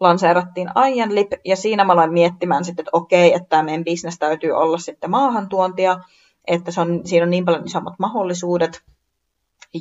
lanseerattiin 0.00 0.70
Ian 0.94 1.14
Lip, 1.14 1.32
ja 1.44 1.56
siinä 1.56 1.84
mä 1.84 1.92
aloin 1.92 2.12
miettimään 2.12 2.64
sitten, 2.64 2.82
että 2.82 2.96
okei, 2.96 3.34
että 3.34 3.62
meidän 3.62 3.84
bisnes 3.84 4.18
täytyy 4.18 4.50
olla 4.50 4.78
sitten 4.78 5.10
maahantuontia, 5.10 5.98
että 6.46 6.70
se 6.70 6.80
on, 6.80 7.00
siinä 7.04 7.24
on 7.24 7.30
niin 7.30 7.44
paljon 7.44 7.66
isommat 7.66 7.94
mahdollisuudet, 7.98 8.82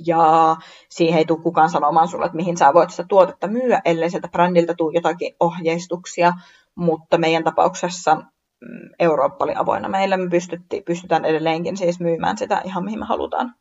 ja 0.06 0.56
siihen 0.90 1.18
ei 1.18 1.26
tule 1.26 1.42
kukaan 1.42 1.70
sanomaan 1.70 2.08
sulle, 2.08 2.26
että 2.26 2.36
mihin 2.36 2.58
sä 2.58 2.74
voit 2.74 2.90
sitä 2.90 3.06
tuotetta 3.10 3.48
myyä, 3.48 3.82
ellei 3.86 4.10
sieltä 4.10 4.28
brändiltä 4.28 4.74
tule 4.78 4.94
jotakin 4.94 5.36
ohjeistuksia, 5.40 6.34
mutta 6.76 7.18
meidän 7.18 7.44
tapauksessa 7.44 8.16
mm, 8.16 8.90
Eurooppa 9.00 9.46
oli 9.46 9.54
avoinna 9.56 9.90
meille, 9.90 10.18
me 10.18 10.30
pystytään 10.86 11.26
edelleenkin 11.26 11.78
siis 11.78 12.00
myymään 12.00 12.38
sitä 12.38 12.62
ihan 12.66 12.84
mihin 12.84 13.00
me 13.00 13.06
halutaan. 13.06 13.56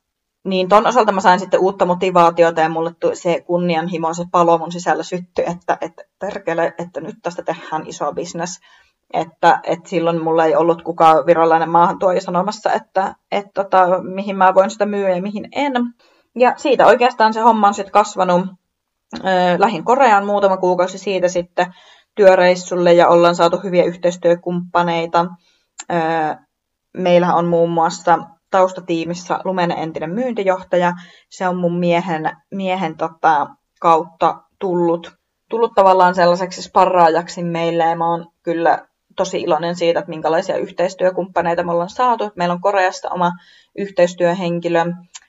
Niin 0.45 0.69
ton 0.69 0.87
osalta 0.87 1.13
mä 1.13 1.21
sain 1.21 1.41
sitten 1.41 1.61
uutta 1.61 1.87
motivaatiota 1.87 2.61
ja 2.61 2.69
mulle 2.69 2.95
tuli 3.01 3.17
se 3.17 3.41
kunnianhimo, 3.41 4.15
se 4.15 4.25
palo 4.31 4.59
mun 4.59 4.73
sisällä 4.73 5.03
syttyi, 5.03 5.45
että, 5.47 5.79
että 5.81 6.05
perkele, 6.19 6.75
että 6.79 7.01
nyt 7.01 7.17
tästä 7.23 7.43
tehdään 7.43 7.87
iso 7.87 8.13
business. 8.13 8.61
Että, 9.13 9.61
että 9.63 9.89
silloin 9.89 10.23
mulla 10.23 10.45
ei 10.45 10.57
ollut 10.57 10.83
kukaan 10.83 11.27
virallinen 11.27 11.71
maahantuoja 11.71 12.21
sanomassa, 12.21 12.73
että, 12.73 13.15
että 13.33 13.51
tota, 13.55 14.03
mihin 14.03 14.37
mä 14.37 14.55
voin 14.55 14.71
sitä 14.71 14.87
myyä 14.87 15.11
ja 15.11 15.23
mihin 15.23 15.49
en. 15.53 15.73
Ja 16.35 16.55
siitä 16.57 16.87
oikeastaan 16.87 17.35
se 17.35 17.41
homma 17.41 17.67
on 17.67 17.75
sitten 17.75 17.93
kasvanut. 17.93 18.47
Lähin 19.59 19.85
Koreaan 19.85 20.27
muutama 20.27 20.57
kuukausi 20.57 20.99
siitä 20.99 21.29
sitten 21.29 21.75
työreissulle 22.15 22.93
ja 22.93 23.09
ollaan 23.09 23.35
saatu 23.35 23.57
hyviä 23.65 23.85
yhteistyökumppaneita. 23.85 25.27
Meillä 26.97 27.35
on 27.35 27.47
muun 27.47 27.71
muassa 27.71 28.19
taustatiimissä 28.51 29.41
Lumenen 29.45 29.79
entinen 29.79 30.11
myyntijohtaja. 30.11 30.93
Se 31.31 31.49
on 31.49 31.57
mun 31.57 31.79
miehen, 31.79 32.37
miehen 32.51 32.97
tota, 32.97 33.47
kautta 33.81 34.43
tullut, 34.59 35.13
tullut 35.51 35.73
tavallaan 35.75 36.15
sellaiseksi 36.15 36.63
sparraajaksi 36.63 37.43
meille 37.43 37.85
ja 37.85 37.97
mä 37.97 38.11
oon 38.11 38.27
kyllä 38.43 38.87
tosi 39.17 39.41
iloinen 39.41 39.77
siitä, 39.77 39.99
että 39.99 40.11
minkälaisia 40.11 40.57
yhteistyökumppaneita 40.57 41.65
me 41.65 41.73
ollaan 41.73 41.91
saatu. 41.91 42.31
Meillä 42.37 42.53
on 42.53 42.61
Koreasta 42.61 43.11
oma 43.11 43.33
yhteistyöhenkilö 43.79 44.85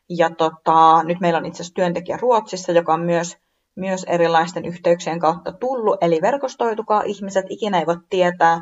ja 0.09 0.29
tota, 0.29 1.03
nyt 1.03 1.19
meillä 1.19 1.37
on 1.37 1.45
itse 1.45 1.63
asiassa 1.63 1.73
työntekijä 1.73 2.17
Ruotsissa, 2.21 2.71
joka 2.71 2.93
on 2.93 3.01
myös 3.01 3.37
myös 3.75 4.03
erilaisten 4.03 4.65
yhteyksien 4.65 5.19
kautta 5.19 5.51
tullut, 5.51 5.97
eli 6.01 6.21
verkostoitukaa 6.21 7.01
ihmiset, 7.01 7.45
ikinä 7.49 7.79
ei 7.79 7.85
voi 7.85 7.97
tietää, 8.09 8.61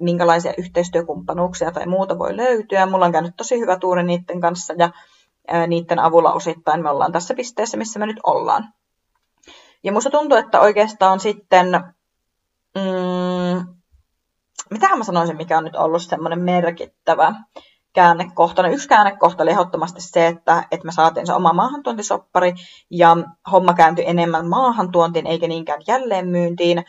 minkälaisia 0.00 0.52
yhteistyökumppanuuksia 0.58 1.72
tai 1.72 1.86
muuta 1.86 2.18
voi 2.18 2.36
löytyä. 2.36 2.86
Mulla 2.86 3.04
on 3.04 3.12
käynyt 3.12 3.36
tosi 3.36 3.58
hyvä 3.58 3.76
tuuri 3.76 4.02
niiden 4.02 4.40
kanssa 4.40 4.74
ja 4.78 4.90
niiden 5.66 5.98
avulla 5.98 6.32
osittain 6.32 6.82
me 6.82 6.90
ollaan 6.90 7.12
tässä 7.12 7.34
pisteessä, 7.34 7.76
missä 7.76 7.98
me 7.98 8.06
nyt 8.06 8.20
ollaan. 8.22 8.74
Ja 9.84 9.92
musta 9.92 10.10
tuntuu, 10.10 10.38
että 10.38 10.60
oikeastaan 10.60 11.20
sitten, 11.20 11.66
mm, 12.74 13.77
mitähän 14.70 14.98
mä 14.98 15.04
sanoisin, 15.04 15.36
mikä 15.36 15.58
on 15.58 15.64
nyt 15.64 15.76
ollut 15.76 16.02
semmoinen 16.02 16.40
merkittävä 16.40 17.34
käännekohta. 17.92 18.62
No 18.62 18.68
yksi 18.68 18.88
käännekohta 18.88 19.42
oli 19.42 19.50
ehdottomasti 19.50 20.00
se, 20.02 20.26
että, 20.26 20.64
että 20.70 20.86
me 20.86 20.92
saatiin 20.92 21.26
se 21.26 21.32
oma 21.32 21.52
maahantuontisoppari 21.52 22.54
ja 22.90 23.16
homma 23.52 23.74
kääntyi 23.74 24.04
enemmän 24.08 24.48
maahantuontiin 24.48 25.26
eikä 25.26 25.48
niinkään 25.48 25.80
jälleenmyyntiin. 25.86 26.84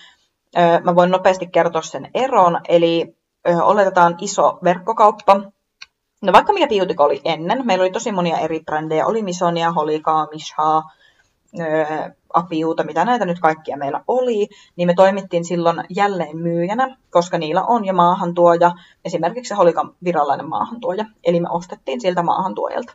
Mä 0.83 0.95
voin 0.95 1.11
nopeasti 1.11 1.47
kertoa 1.47 1.81
sen 1.81 2.11
eron, 2.13 2.61
eli 2.67 3.17
oletetaan 3.61 4.15
iso 4.21 4.59
verkkokauppa. 4.63 5.41
No 6.21 6.33
vaikka 6.33 6.53
mikä 6.53 6.67
Beautyco 6.67 7.03
oli 7.03 7.21
ennen, 7.25 7.65
meillä 7.65 7.83
oli 7.83 7.91
tosi 7.91 8.11
monia 8.11 8.37
eri 8.37 8.59
brändejä, 8.59 9.05
oli 9.05 9.23
Misonia, 9.23 9.71
Holikaa, 9.71 10.27
Mishaa, 10.33 10.83
Apiuta, 12.33 12.83
mitä 12.83 13.05
näitä 13.05 13.25
nyt 13.25 13.39
kaikkia 13.39 13.77
meillä 13.77 14.03
oli, 14.07 14.47
niin 14.75 14.87
me 14.87 14.93
toimittiin 14.93 15.45
silloin 15.45 15.83
jälleen 15.89 16.37
myyjänä, 16.37 16.97
koska 17.09 17.37
niillä 17.37 17.63
on 17.63 17.85
jo 17.85 17.93
maahantuoja, 17.93 18.71
esimerkiksi 19.05 19.49
se 19.49 19.55
Holikan 19.55 19.95
virallinen 20.03 20.49
maahantuoja, 20.49 21.05
eli 21.23 21.39
me 21.39 21.49
ostettiin 21.49 22.01
siltä 22.01 22.23
maahantuojalta. 22.23 22.93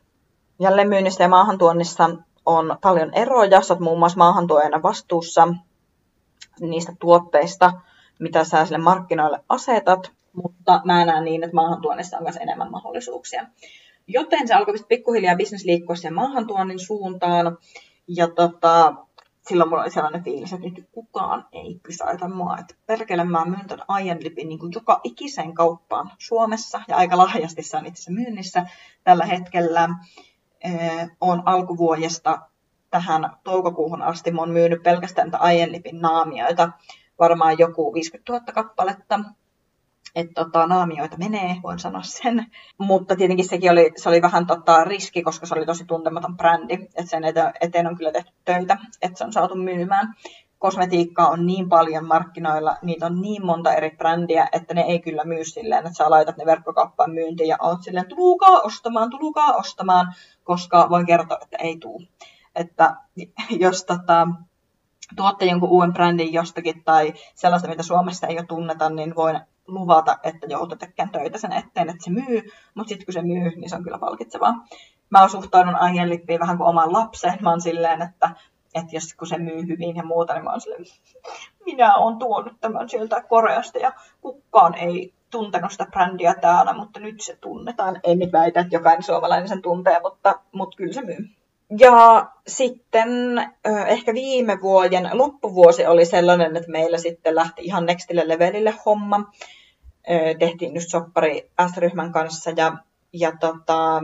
Jälleen 0.61 0.89
myynnissä 0.89 1.25
ja 1.25 1.29
maahantuonnissa 1.29 2.11
on 2.47 2.79
paljon 2.83 3.15
eroja, 3.15 3.63
sä 3.63 3.75
oot 3.75 3.81
muun 3.81 3.99
muassa 3.99 4.19
maahantuojana 4.19 4.83
vastuussa 4.83 5.49
niistä 6.61 6.93
tuotteista, 7.01 7.73
mitä 8.19 8.45
sä 8.45 8.65
sille 8.65 8.79
markkinoille 8.79 9.41
asetat, 9.49 10.13
mutta 10.43 10.81
mä 10.85 11.05
näen 11.05 11.25
niin, 11.25 11.45
että 11.45 11.55
maahantuonnissa 11.55 12.17
on 12.17 12.23
myös 12.23 12.37
enemmän 12.37 12.71
mahdollisuuksia. 12.71 13.47
Joten 14.07 14.49
se 14.49 14.55
alkoi 14.55 14.75
pikkuhiljaa 14.89 15.37
bisnes 15.37 15.65
liikkua 15.65 15.97
sen 15.97 16.15
maahantuonnin 16.15 16.79
suuntaan, 16.79 17.59
ja 18.09 18.29
tota, 18.29 18.95
silloin 19.49 19.71
mulla 19.71 19.83
oli 19.83 19.91
sellainen 19.91 20.25
fiilis, 20.25 20.53
että 20.53 20.67
nyt 20.69 20.89
kukaan 20.93 21.47
ei 21.53 21.81
pysäytä 21.87 22.29
mua. 22.29 22.57
Että 22.59 22.75
perkele 22.87 23.25
mä 23.25 23.45
myyn 23.45 23.67
ton 23.67 23.79
Lipin 24.21 24.49
niin 24.49 24.59
joka 24.75 25.01
ikiseen 25.05 25.55
kauppaan 25.55 26.11
Suomessa 26.19 26.81
ja 26.89 26.97
aika 26.97 27.19
lahjasti 27.19 27.63
se 27.63 27.77
on 27.77 27.87
itse 27.87 28.13
myynnissä 28.13 28.67
tällä 29.05 29.27
hetkellä. 29.27 29.89
Ee, 30.65 31.09
on 31.21 31.43
alkuvuodesta 31.45 32.39
tähän 32.91 33.31
toukokuuhun 33.45 34.03
asti 34.03 34.31
mä 34.31 34.41
oon 34.41 34.51
myynyt 34.51 34.83
pelkästään 34.83 35.31
Lipin 35.73 36.01
naamioita, 36.01 36.71
varmaan 37.19 37.59
joku 37.59 37.95
50 37.95 38.33
000 38.33 38.45
kappaletta 38.53 39.21
että 40.15 40.45
tota, 40.45 40.67
naamioita 40.67 41.17
menee, 41.17 41.57
voin 41.63 41.79
sanoa 41.79 42.03
sen. 42.03 42.47
Mutta 42.79 43.17
tietenkin 43.17 43.49
sekin 43.49 43.71
oli, 43.71 43.93
se 43.97 44.09
oli 44.09 44.23
vähän 44.23 44.47
tota, 44.47 44.85
riski, 44.85 45.23
koska 45.23 45.47
se 45.47 45.55
oli 45.55 45.67
tosi 45.67 45.85
tuntematon 45.85 46.37
brändi. 46.37 46.75
Että 46.75 47.07
sen 47.07 47.23
eteen 47.61 47.87
on 47.87 47.97
kyllä 47.97 48.13
tehty 48.13 48.33
töitä, 48.45 48.79
että 49.03 49.19
se 49.19 49.25
on 49.25 49.33
saatu 49.33 49.55
myymään. 49.55 50.15
Kosmetiikkaa 50.59 51.29
on 51.29 51.47
niin 51.47 51.69
paljon 51.69 52.05
markkinoilla, 52.07 52.77
niitä 52.83 53.07
on 53.07 53.21
niin 53.21 53.47
monta 53.47 53.75
eri 53.75 53.91
brändiä, 53.91 54.49
että 54.53 54.75
ne 54.75 54.81
ei 54.81 55.01
kyllä 55.01 55.25
myy 55.25 55.45
silleen, 55.45 55.87
että 55.87 55.97
sä 55.97 56.11
laitat 56.11 56.37
ne 56.37 56.47
verkkokauppaan 56.47 57.11
myyntiin 57.11 57.49
ja 57.49 57.57
oot 57.61 57.83
silleen, 57.83 58.09
tulukaa 58.09 58.61
ostamaan, 58.61 59.11
tulukaa 59.11 59.53
ostamaan, 59.53 60.15
koska 60.45 60.87
voin 60.91 61.07
kertoa, 61.07 61.39
että 61.43 61.57
ei 61.61 61.77
tuu. 61.77 62.03
Että 62.55 62.97
jos 63.65 63.85
tota, 63.85 64.29
tuotte 65.17 65.45
jonkun 65.45 65.69
uuden 65.69 65.93
brändin 65.93 66.33
jostakin 66.33 66.85
tai 66.85 67.15
sellaista, 67.35 67.69
mitä 67.69 67.83
Suomessa 67.83 68.27
ei 68.27 68.39
ole 68.39 68.47
tunneta, 68.47 68.91
niin 68.91 69.15
voin 69.15 69.41
luvata, 69.67 70.19
että 70.23 70.47
joutuu 70.47 70.77
tekemään 70.77 71.13
töitä 71.13 71.39
sen 71.39 71.53
eteen, 71.53 71.89
että 71.89 72.05
se 72.05 72.11
myy, 72.11 72.43
mutta 72.75 72.89
sitten 72.89 73.07
kun 73.07 73.13
se 73.13 73.23
myy, 73.23 73.51
niin 73.57 73.71
se 73.71 73.77
on 73.77 73.85
kyllä 73.85 73.99
palkitsevaa. 73.99 74.55
Mä 75.11 75.29
suhtaudun 75.29 75.75
Lippiin 76.05 76.41
vähän 76.41 76.57
kuin 76.57 76.69
oman 76.69 76.93
lapseen. 76.93 77.39
Mä 77.41 77.51
oon 77.51 77.61
silleen, 77.61 78.03
että, 78.03 78.31
että 78.75 78.97
jos 78.97 79.15
kun 79.15 79.27
se 79.27 79.39
myy 79.39 79.67
hyvin 79.67 79.97
ja 79.97 80.03
muuta, 80.03 80.35
niin 80.35 80.45
mä 80.45 80.51
oon 80.51 80.61
silleen, 80.61 80.85
minä 81.65 81.97
oon 81.97 82.19
tuonut 82.19 82.61
tämän 82.61 82.89
sieltä 82.89 83.23
Koreasta 83.23 83.79
ja 83.79 83.93
kukaan 84.21 84.75
ei 84.75 85.15
tuntenut 85.31 85.73
sitä 85.73 85.87
brändiä 85.91 86.35
täällä, 86.35 86.73
mutta 86.73 87.01
nyt 87.01 87.21
se 87.21 87.37
tunnetaan. 87.37 88.01
En 88.05 88.19
nyt 88.19 88.33
väitä, 88.33 88.61
että 88.61 88.77
jokainen 88.77 89.03
suomalainen 89.03 89.49
sen 89.49 89.63
tuntee, 89.63 90.01
mutta, 90.03 90.41
mutta 90.53 90.77
kyllä 90.77 90.93
se 90.93 91.03
myy. 91.03 91.29
Ja 91.79 92.31
sitten 92.47 93.11
ehkä 93.87 94.15
viime 94.15 94.59
vuoden 94.63 95.11
loppuvuosi 95.13 95.87
oli 95.87 96.05
sellainen, 96.05 96.57
että 96.57 96.71
meillä 96.71 96.99
sitten 96.99 97.35
lähti 97.35 97.63
ihan 97.63 97.87
nextille 97.87 98.29
levelille 98.29 98.75
homma. 98.87 99.31
Tehtiin 100.39 100.75
just 100.75 100.91
soppari 100.91 101.51
S-ryhmän 101.73 102.13
kanssa 102.13 102.51
ja, 102.57 102.77
ja 103.13 103.33
tota, 103.41 104.03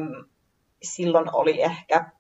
silloin 0.83 1.35
oli 1.35 1.62
ehkä 1.62 2.11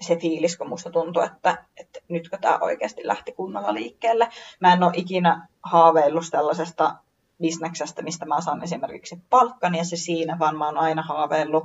se 0.00 0.16
fiilis, 0.16 0.56
kun 0.56 0.68
musta 0.68 0.90
tuntui, 0.90 1.26
että, 1.26 1.64
että 1.76 2.00
nytkö 2.08 2.38
tämä 2.38 2.58
oikeasti 2.60 3.00
lähti 3.04 3.32
kunnolla 3.32 3.74
liikkeelle. 3.74 4.28
Mä 4.60 4.72
en 4.72 4.82
ole 4.82 4.92
ikinä 4.94 5.48
haaveillut 5.62 6.24
tällaisesta 6.30 6.94
bisneksestä, 7.40 8.02
mistä 8.02 8.26
mä 8.26 8.40
saan 8.40 8.64
esimerkiksi 8.64 9.18
palkkani 9.30 9.78
ja 9.78 9.84
se 9.84 9.96
siinä, 9.96 10.38
vaan 10.38 10.58
mä 10.58 10.66
oon 10.66 10.78
aina 10.78 11.02
haaveillut 11.02 11.64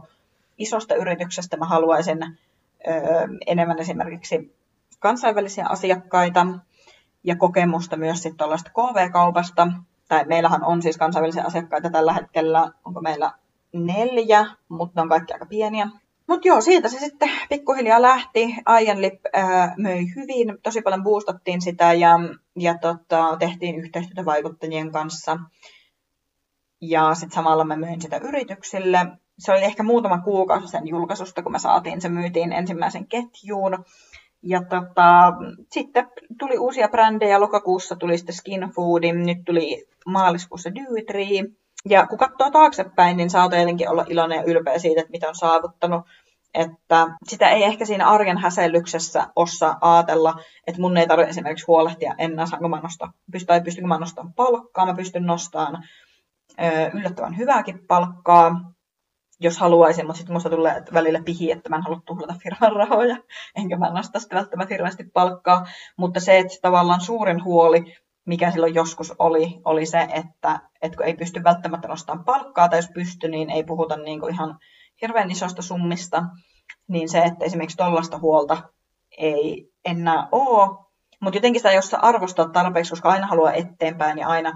isosta 0.58 0.96
yrityksestä. 0.96 1.58
Mä 1.58 1.66
haluaisin 1.66 2.38
enemmän 3.48 3.80
esimerkiksi 3.80 4.58
kansainvälisiä 5.00 5.66
asiakkaita 5.70 6.48
ja 7.24 7.36
kokemusta 7.36 7.98
myös 7.98 8.24
sitten 8.24 8.38
tuollaista 8.38 8.72
KV-kaupasta. 8.72 9.68
Tai 10.08 10.26
meillähän 10.26 10.64
on 10.64 10.82
siis 10.82 10.98
kansainvälisiä 10.98 11.44
asiakkaita 11.44 11.90
tällä 11.90 12.14
hetkellä, 12.14 12.72
onko 12.86 13.02
meillä 13.02 13.32
neljä, 13.74 14.46
mutta 14.70 14.94
ne 14.96 15.02
on 15.02 15.10
kaikki 15.10 15.34
aika 15.34 15.46
pieniä. 15.46 15.90
Mutta 16.28 16.48
joo, 16.48 16.62
siitä 16.62 16.90
se 16.90 17.00
sitten 17.00 17.30
pikkuhiljaa 17.50 18.02
lähti. 18.02 18.56
Lip 18.96 19.22
äh, 19.36 19.74
möi 19.78 20.06
hyvin, 20.16 20.58
tosi 20.64 20.82
paljon 20.82 21.04
boostattiin 21.04 21.62
sitä 21.62 21.94
ja, 21.94 22.20
ja 22.56 22.78
tota, 22.78 23.38
tehtiin 23.40 23.76
yhteistyötä 23.76 24.26
vaikuttajien 24.26 24.92
kanssa. 24.92 25.40
Ja 26.82 27.14
sitten 27.14 27.36
samalla 27.36 27.64
mä 27.64 27.76
myin 27.76 28.02
sitä 28.02 28.18
yrityksille 28.18 29.08
se 29.40 29.52
oli 29.52 29.64
ehkä 29.64 29.84
muutama 29.84 30.22
kuukausi 30.22 30.68
sen 30.68 30.88
julkaisusta, 30.88 31.44
kun 31.44 31.52
me 31.52 31.60
saatiin, 31.60 32.02
se 32.02 32.10
myytiin 32.10 32.54
ensimmäisen 32.54 33.08
ketjuun. 33.08 33.86
Ja 34.44 34.62
tota, 34.64 35.34
sitten 35.72 36.08
tuli 36.40 36.58
uusia 36.58 36.88
brändejä, 36.88 37.40
lokakuussa 37.40 37.96
tuli 37.96 38.18
sitten 38.18 38.36
Skin 38.36 38.72
Foodi, 38.76 39.12
nyt 39.12 39.38
tuli 39.46 39.88
maaliskuussa 40.06 40.76
Dewey 40.76 41.54
Ja 41.90 42.08
kun 42.08 42.18
katsoo 42.18 42.52
taaksepäin, 42.52 43.18
niin 43.18 43.30
saa 43.30 43.50
tietenkin 43.50 43.90
olla 43.90 44.06
iloinen 44.10 44.38
ja 44.38 44.44
ylpeä 44.44 44.80
siitä, 44.80 45.02
että 45.02 45.12
mitä 45.12 45.30
on 45.30 45.36
saavuttanut. 45.36 46.06
Että 46.54 47.08
sitä 47.28 47.50
ei 47.50 47.64
ehkä 47.64 47.86
siinä 47.86 48.08
arjen 48.08 48.38
häsellyksessä 48.38 49.28
osaa 49.36 49.78
ajatella, 49.82 50.36
että 50.68 50.82
mun 50.82 50.98
ei 50.98 51.08
tarvitse 51.08 51.30
esimerkiksi 51.30 51.66
huolehtia 51.68 52.16
enää, 52.18 52.46
saanko 52.46 52.70
mä 52.70 52.80
nostaa, 52.80 53.14
tai 53.48 53.62
pystynkö 53.62 53.88
mä 53.88 53.98
nostamaan 53.98 54.34
palkkaa, 54.34 54.86
mä 54.86 54.94
pystyn 54.94 55.26
nostamaan 55.26 55.84
yllättävän 56.94 57.38
hyvääkin 57.38 57.80
palkkaa 57.88 58.74
jos 59.40 59.58
haluaisin, 59.58 60.06
mutta 60.06 60.18
sitten 60.18 60.34
musta 60.34 60.50
tulee 60.50 60.84
välillä 60.94 61.22
pihi, 61.26 61.52
että 61.52 61.70
mä 61.70 61.76
en 61.76 61.82
halua 61.82 62.02
tuhlata 62.06 62.36
firman 62.44 62.76
rahoja, 62.76 63.18
enkä 63.56 63.78
mä 63.78 63.90
nosta 63.90 64.20
sitä 64.20 64.36
välttämättä 64.36 64.74
hirveästi 64.74 65.04
palkkaa. 65.14 65.66
Mutta 65.98 66.20
se, 66.20 66.38
että 66.38 66.58
tavallaan 66.62 67.02
suurin 67.02 67.44
huoli, 67.44 67.96
mikä 68.26 68.52
silloin 68.52 68.76
joskus 68.76 69.14
oli, 69.20 69.62
oli 69.66 69.86
se, 69.86 70.02
että, 70.02 70.60
että 70.82 70.98
kun 70.98 71.06
ei 71.06 71.14
pysty 71.14 71.44
välttämättä 71.44 71.88
nostamaan 71.88 72.26
palkkaa, 72.26 72.70
tai 72.70 72.80
jos 72.80 72.90
pystyy, 72.94 73.30
niin 73.30 73.50
ei 73.50 73.64
puhuta 73.64 73.98
niin 73.98 74.20
kuin 74.20 74.34
ihan 74.34 74.60
hirveän 75.02 75.32
isosta 75.32 75.62
summista, 75.62 76.24
niin 76.88 77.10
se, 77.10 77.20
että 77.20 77.46
esimerkiksi 77.46 77.78
tuollaista 77.78 78.20
huolta 78.20 78.58
ei 79.18 79.72
enää 79.86 80.28
ole, 80.32 80.88
mutta 81.22 81.38
jotenkin 81.38 81.60
sitä, 81.60 81.72
jos 81.72 81.90
sä 81.90 81.98
arvostaa 82.02 82.50
tarpeeksi, 82.50 82.90
koska 82.90 83.10
aina 83.10 83.28
haluaa 83.28 83.54
eteenpäin 83.54 84.18
ja 84.18 84.28
aina 84.28 84.54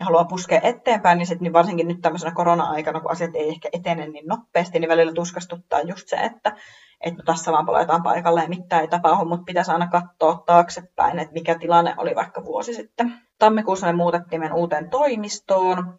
haluaa 0.00 0.24
puskea 0.24 0.60
eteenpäin, 0.62 1.18
niin, 1.18 1.26
sit, 1.26 1.40
niin 1.40 1.52
varsinkin 1.52 1.88
nyt 1.88 2.00
tämmöisenä 2.02 2.34
korona-aikana, 2.34 3.00
kun 3.00 3.10
asiat 3.10 3.34
ei 3.34 3.48
ehkä 3.48 3.68
etene 3.72 4.06
niin 4.06 4.26
nopeasti, 4.26 4.78
niin 4.78 4.88
välillä 4.88 5.12
tuskastuttaa 5.12 5.80
just 5.80 6.08
se, 6.08 6.16
että, 6.16 6.56
että 7.00 7.18
no 7.18 7.24
tässä 7.24 7.52
vaan 7.52 7.66
palataan 7.66 8.02
paikalle 8.02 8.42
ja 8.42 8.48
mitään 8.48 8.82
ei 8.82 8.88
tapahdu, 8.88 9.24
mutta 9.24 9.44
pitäisi 9.44 9.70
aina 9.70 9.86
katsoa 9.86 10.42
taaksepäin, 10.46 11.18
että 11.18 11.32
mikä 11.32 11.58
tilanne 11.58 11.94
oli 11.98 12.14
vaikka 12.14 12.44
vuosi 12.44 12.74
sitten. 12.74 13.14
Tammikuussa 13.38 13.86
me 13.86 13.92
muutettiin 13.92 14.40
meidän 14.40 14.56
uuteen 14.56 14.90
toimistoon 14.90 15.98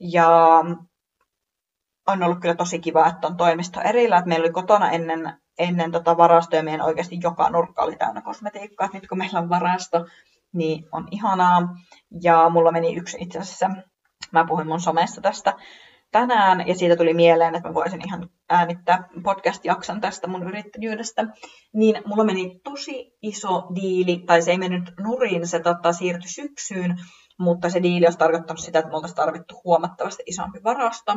ja 0.00 0.62
on 2.06 2.22
ollut 2.22 2.40
kyllä 2.40 2.54
tosi 2.54 2.78
kiva, 2.78 3.06
että 3.06 3.26
on 3.26 3.36
toimisto 3.36 3.80
erillä. 3.80 4.22
Meillä 4.26 4.44
oli 4.44 4.52
kotona 4.52 4.90
ennen, 4.90 5.32
ennen 5.58 5.92
tota 5.92 6.16
varastoja, 6.16 6.62
meidän 6.62 6.86
oikeasti 6.86 7.18
joka 7.22 7.50
nurkka 7.50 7.82
oli 7.82 7.96
täynnä 7.96 8.22
kosmetiikkaa. 8.22 8.88
Nyt 8.92 9.08
kun 9.08 9.18
meillä 9.18 9.38
on 9.38 9.48
varasto, 9.48 10.06
niin 10.56 10.84
on 10.92 11.08
ihanaa. 11.10 11.68
Ja 12.22 12.48
mulla 12.48 12.72
meni 12.72 12.96
yksi 12.96 13.16
itse 13.20 13.38
asiassa, 13.38 13.70
mä 14.32 14.44
puhuin 14.48 14.66
mun 14.66 14.80
somessa 14.80 15.20
tästä, 15.20 15.54
tänään, 16.12 16.68
ja 16.68 16.74
siitä 16.74 16.96
tuli 16.96 17.14
mieleen, 17.14 17.54
että 17.54 17.68
mä 17.68 17.74
voisin 17.74 18.00
ihan 18.06 18.28
äänittää 18.50 19.08
podcast-jakson 19.22 20.00
tästä 20.00 20.26
mun 20.26 20.48
yrittäjyydestä, 20.48 21.26
niin 21.74 22.02
mulla 22.06 22.24
meni 22.24 22.60
tosi 22.64 23.12
iso 23.22 23.62
diili, 23.74 24.22
tai 24.26 24.42
se 24.42 24.50
ei 24.50 24.58
mennyt 24.58 24.90
nurin, 25.00 25.46
se 25.46 25.60
tota, 25.60 25.92
siirtyi 25.92 26.30
syksyyn, 26.30 26.96
mutta 27.38 27.70
se 27.70 27.82
diili 27.82 28.06
olisi 28.06 28.18
tarkoittanut 28.18 28.60
sitä, 28.60 28.78
että 28.78 28.88
me 28.88 28.96
oltaisiin 28.96 29.16
tarvittu 29.16 29.60
huomattavasti 29.64 30.22
isompi 30.26 30.58
varasto. 30.64 31.12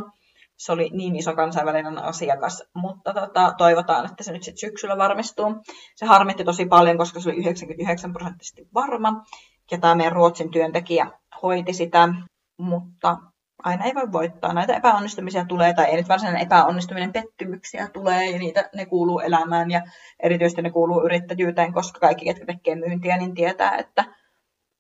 Se 0.59 0.71
oli 0.71 0.89
niin 0.93 1.15
iso 1.15 1.35
kansainvälinen 1.35 1.97
asiakas, 1.97 2.63
mutta 2.73 3.13
tota, 3.13 3.53
toivotaan, 3.57 4.05
että 4.05 4.23
se 4.23 4.31
nyt 4.31 4.43
sitten 4.43 4.59
syksyllä 4.59 4.97
varmistuu. 4.97 5.55
Se 5.95 6.05
harmitti 6.05 6.43
tosi 6.43 6.65
paljon, 6.65 6.97
koska 6.97 7.19
se 7.19 7.29
oli 7.29 7.37
99 7.37 8.13
prosenttisesti 8.13 8.67
varma, 8.73 9.23
ja 9.71 9.77
tämä 9.77 9.95
meidän 9.95 10.13
Ruotsin 10.13 10.51
työntekijä 10.51 11.11
hoiti 11.41 11.73
sitä, 11.73 12.09
mutta 12.57 13.17
aina 13.63 13.85
ei 13.85 13.95
voi 13.95 14.11
voittaa. 14.11 14.53
Näitä 14.53 14.75
epäonnistumisia 14.75 15.45
tulee, 15.45 15.73
tai 15.73 15.85
ei 15.85 15.97
nyt 15.97 16.09
varsinainen 16.09 16.41
epäonnistuminen, 16.41 17.13
pettymyksiä 17.13 17.87
tulee, 17.93 18.29
ja 18.29 18.39
niitä, 18.39 18.69
ne 18.75 18.85
kuuluu 18.85 19.19
elämään, 19.19 19.71
ja 19.71 19.81
erityisesti 20.19 20.61
ne 20.61 20.71
kuuluu 20.71 21.05
yrittäjyyteen, 21.05 21.73
koska 21.73 21.99
kaikki, 21.99 22.25
ketkä 22.25 22.45
tekee 22.45 22.75
myyntiä, 22.75 23.17
niin 23.17 23.35
tietää, 23.35 23.77
että, 23.77 24.05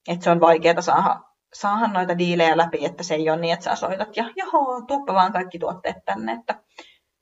että 0.07 0.23
se 0.23 0.31
on 0.31 0.41
vaikeaa 0.41 0.81
saada, 0.81 1.28
saada 1.53 1.87
noita 1.87 2.17
diilejä 2.17 2.57
läpi, 2.57 2.85
että 2.85 3.03
se 3.03 3.15
ei 3.15 3.29
ole 3.29 3.39
niin, 3.39 3.53
että 3.53 3.63
sä 3.63 3.75
soitat, 3.75 4.17
ja 4.17 4.29
joo, 4.35 4.81
tuoppa 4.87 5.13
vaan 5.13 5.31
kaikki 5.31 5.59
tuotteet 5.59 5.97
tänne, 6.05 6.31
että 6.31 6.55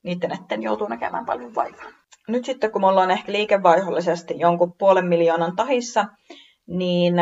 niiden 0.04 0.32
etten 0.32 0.64
joutuu 0.64 0.88
näkemään 0.88 1.26
paljon 1.26 1.56
vaivaa. 1.56 1.92
Nyt 2.28 2.46
sitten, 2.46 2.72
kun 2.72 2.82
me 2.82 2.88
ollaan 2.88 3.12
ehkä 3.12 3.32
liikevaihollisesti 3.32 4.34
jonkun 4.38 4.74
puolen 4.74 5.06
miljoonan 5.06 5.56
tahissa, 5.56 6.06
niin 6.68 7.16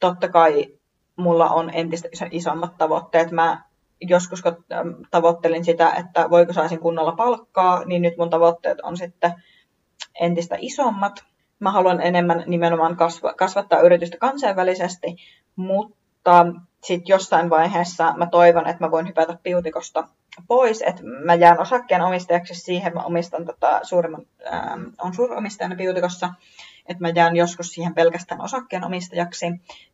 totta 0.00 0.28
kai 0.28 0.66
mulla 1.16 1.50
on 1.50 1.70
entistä 1.74 2.08
isommat 2.30 2.78
tavoitteet. 2.78 3.30
Mä 3.30 3.62
joskus 4.00 4.42
kun 4.42 4.64
tavoittelin 5.10 5.64
sitä, 5.64 5.90
että 5.90 6.30
voiko 6.30 6.52
saisin 6.52 6.80
kunnolla 6.80 7.12
palkkaa, 7.12 7.84
niin 7.84 8.02
nyt 8.02 8.16
mun 8.16 8.30
tavoitteet 8.30 8.80
on 8.80 8.96
sitten 8.96 9.32
entistä 10.20 10.56
isommat. 10.58 11.24
Mä 11.58 11.70
haluan 11.70 12.00
enemmän 12.00 12.44
nimenomaan 12.46 12.96
kasva, 12.96 13.34
kasvattaa 13.34 13.80
yritystä 13.80 14.16
kansainvälisesti, 14.18 15.06
mutta 15.56 16.01
sitten 16.84 17.08
jossain 17.08 17.50
vaiheessa 17.50 18.14
mä 18.16 18.26
toivon, 18.26 18.66
että 18.66 18.84
mä 18.84 18.90
voin 18.90 19.08
hypätä 19.08 19.38
piutikosta 19.42 20.08
pois, 20.48 20.82
että 20.86 21.02
mä 21.24 21.34
jään 21.34 21.60
osakkeen 21.60 22.02
omistajaksi 22.02 22.54
siihen, 22.54 22.94
mä 22.94 23.00
omistan 23.00 23.44
tota 23.44 23.80
suurimman, 23.82 24.26
ähm, 24.52 24.82
on 24.98 25.14
suuromistajana 25.14 25.76
piutikossa, 25.76 26.34
että 26.86 27.00
mä 27.00 27.08
jään 27.08 27.36
joskus 27.36 27.68
siihen 27.72 27.94
pelkästään 27.94 28.40
osakkeenomistajaksi 28.40 29.46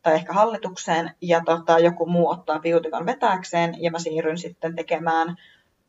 tai 0.03 0.14
ehkä 0.14 0.33
hallitukseen 0.33 1.14
ja 1.21 1.43
tota, 1.45 1.79
joku 1.79 2.07
muu 2.07 2.29
ottaa 2.29 2.59
Beautycon 2.59 3.07
vetääkseen 3.07 3.83
ja 3.83 3.91
mä 3.91 3.99
siirryn 3.99 4.38
sitten 4.38 4.77
tekemään 4.77 5.37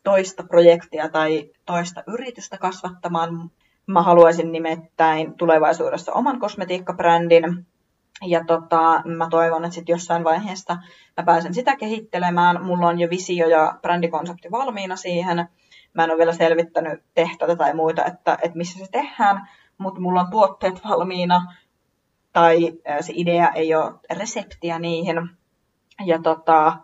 toista 0.04 0.44
projektia 0.44 1.10
tai 1.10 1.50
toista 1.66 2.04
yritystä 2.08 2.58
kasvattamaan. 2.58 3.52
Mä 3.88 4.02
haluaisin 4.02 4.52
nimittäin 4.52 5.34
tulevaisuudessa 5.34 6.14
oman 6.14 6.40
kosmetiikkabrändin, 6.40 7.66
ja 8.26 8.44
tota, 8.46 9.02
mä 9.06 9.28
toivon, 9.30 9.66
että 9.66 9.76
sitten 9.76 9.94
jossain 9.94 10.24
vaiheessa 10.24 10.78
mä 11.18 11.24
pääsen 11.24 11.54
sitä 11.54 11.76
kehittelemään. 11.76 12.64
Mulla 12.64 12.88
on 12.88 13.00
jo 13.00 13.10
visio 13.10 13.48
ja 13.48 13.80
brändikonsepti 13.82 14.52
valmiina 14.52 14.96
siihen. 14.96 15.50
Mä 15.94 16.04
en 16.04 16.10
ole 16.10 16.18
vielä 16.18 16.34
selvittänyt 16.34 17.04
tehtäitä 17.14 17.56
tai 17.56 17.74
muita, 17.74 18.06
että, 18.06 18.38
että 18.42 18.58
missä 18.58 18.80
se 18.80 18.92
tehdään, 18.92 19.50
mutta 19.78 20.02
mulla 20.02 20.22
on 20.22 20.32
tuotteet 20.32 20.82
valmiina 20.90 21.54
tai 22.34 22.74
se 23.02 23.14
idea 23.16 23.50
ei 23.50 23.76
ole 23.76 23.94
reseptiä 24.18 24.80
niihin. 24.80 25.30
Ja 26.06 26.22
tota, 26.22 26.78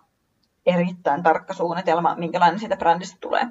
erittäin 0.66 1.24
tarkka 1.24 1.54
suunnitelma, 1.54 2.16
minkälainen 2.16 2.60
siitä 2.60 2.78
brändistä 2.78 3.18
tulee. 3.22 3.48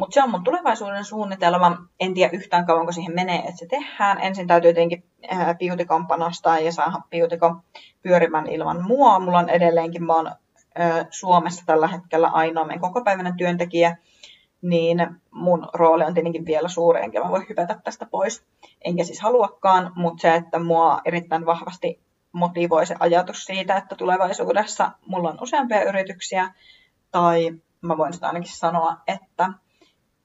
Mutta 0.00 0.14
se 0.14 0.22
on 0.22 0.30
mun 0.30 0.44
tulevaisuuden 0.44 1.04
suunnitelma. 1.04 1.76
En 2.00 2.14
tiedä 2.14 2.30
yhtään 2.32 2.66
kauanko 2.66 2.92
siihen 2.92 3.14
menee, 3.14 3.38
että 3.38 3.56
se 3.56 3.66
tehdään. 3.66 4.20
Ensin 4.20 4.46
täytyy 4.46 4.74
tietenkin 4.74 5.04
Beautycon 5.58 6.06
panostaa 6.06 6.58
ja 6.58 6.72
saada 6.72 7.00
Beautycon 7.10 7.62
pyörimään 8.02 8.46
ilman 8.46 8.84
mua. 8.84 9.18
Mulla 9.18 9.38
on 9.38 9.48
edelleenkin, 9.48 10.04
mä 10.04 10.14
oon 10.14 10.30
Suomessa 11.10 11.62
tällä 11.66 11.88
hetkellä 11.88 12.28
ainoa 12.28 12.64
meidän 12.64 12.80
kokopäiväinen 12.80 13.36
työntekijä 13.36 13.96
niin 14.62 15.08
mun 15.30 15.68
rooli 15.72 16.04
on 16.04 16.14
tietenkin 16.14 16.46
vielä 16.46 16.68
suuri, 16.68 17.02
enkä 17.02 17.24
mä 17.24 17.30
voi 17.30 17.46
hypätä 17.48 17.80
tästä 17.84 18.06
pois. 18.06 18.44
Enkä 18.84 19.04
siis 19.04 19.20
haluakaan, 19.20 19.92
mutta 19.96 20.22
se, 20.22 20.34
että 20.34 20.58
mua 20.58 21.00
erittäin 21.04 21.46
vahvasti 21.46 22.00
motivoi 22.32 22.86
se 22.86 22.96
ajatus 23.00 23.44
siitä, 23.44 23.76
että 23.76 23.94
tulevaisuudessa 23.94 24.90
mulla 25.06 25.30
on 25.30 25.42
useampia 25.42 25.84
yrityksiä, 25.84 26.54
tai 27.10 27.54
mä 27.80 27.96
voin 27.96 28.12
sitä 28.12 28.26
ainakin 28.26 28.56
sanoa, 28.56 28.96
että 29.06 29.52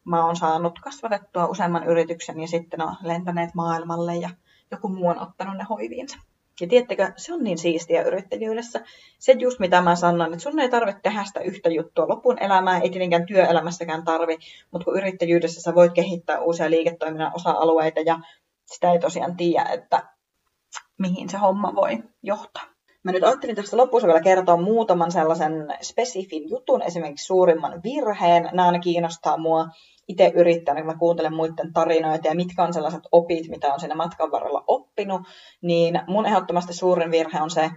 mä 0.05 0.25
oon 0.25 0.35
saanut 0.35 0.79
kasvatettua 0.79 1.45
useamman 1.45 1.83
yrityksen 1.83 2.39
ja 2.39 2.47
sitten 2.47 2.81
on 2.81 2.95
lentäneet 3.03 3.55
maailmalle 3.55 4.15
ja 4.15 4.29
joku 4.71 4.87
muu 4.87 5.07
on 5.07 5.19
ottanut 5.19 5.57
ne 5.57 5.63
hoiviinsa. 5.69 6.17
Ja 6.61 6.67
tiedättekö, 6.67 7.11
se 7.17 7.33
on 7.33 7.43
niin 7.43 7.57
siistiä 7.57 8.03
yrittäjyydessä. 8.03 8.81
Se 9.19 9.31
just 9.31 9.59
mitä 9.59 9.81
mä 9.81 9.95
sanon, 9.95 10.33
että 10.33 10.43
sun 10.43 10.59
ei 10.59 10.69
tarvitse 10.69 11.01
tehdä 11.01 11.23
sitä 11.23 11.39
yhtä 11.39 11.69
juttua 11.69 12.07
lopun 12.07 12.43
elämää, 12.43 12.79
ei 12.79 12.89
tietenkään 12.89 13.25
työelämässäkään 13.25 14.03
tarvi, 14.03 14.37
mutta 14.71 14.85
kun 14.85 14.97
yrittäjyydessä 14.97 15.61
sä 15.61 15.75
voit 15.75 15.93
kehittää 15.93 16.39
uusia 16.39 16.69
liiketoiminnan 16.69 17.31
osa-alueita 17.35 17.99
ja 17.99 18.19
sitä 18.65 18.91
ei 18.91 18.99
tosiaan 18.99 19.37
tiedä, 19.37 19.63
että 19.63 20.03
mihin 20.97 21.29
se 21.29 21.37
homma 21.37 21.75
voi 21.75 22.03
johtaa. 22.23 22.63
Mä 23.03 23.11
nyt 23.11 23.23
ajattelin 23.23 23.55
tässä 23.55 23.77
lopussa 23.77 24.07
vielä 24.07 24.21
kertoa 24.21 24.57
muutaman 24.57 25.11
sellaisen 25.11 25.73
spesifin 25.81 26.49
jutun, 26.49 26.81
esimerkiksi 26.81 27.25
suurimman 27.25 27.83
virheen. 27.83 28.49
Nämä 28.53 28.79
kiinnostaa 28.79 29.37
mua 29.37 29.67
itse 30.07 30.31
yrittäjänä, 30.35 30.81
kun 30.81 30.91
mä 30.91 30.99
kuuntelen 30.99 31.33
muiden 31.33 31.73
tarinoita 31.73 32.27
ja 32.27 32.35
mitkä 32.35 32.63
on 32.63 32.73
sellaiset 32.73 33.01
opit, 33.11 33.47
mitä 33.47 33.73
on 33.73 33.79
siinä 33.79 33.95
matkan 33.95 34.31
varrella 34.31 34.63
oppinut, 34.67 35.21
niin 35.61 36.01
mun 36.07 36.25
ehdottomasti 36.25 36.73
suurin 36.73 37.11
virhe 37.11 37.41
on 37.41 37.49
se, 37.49 37.71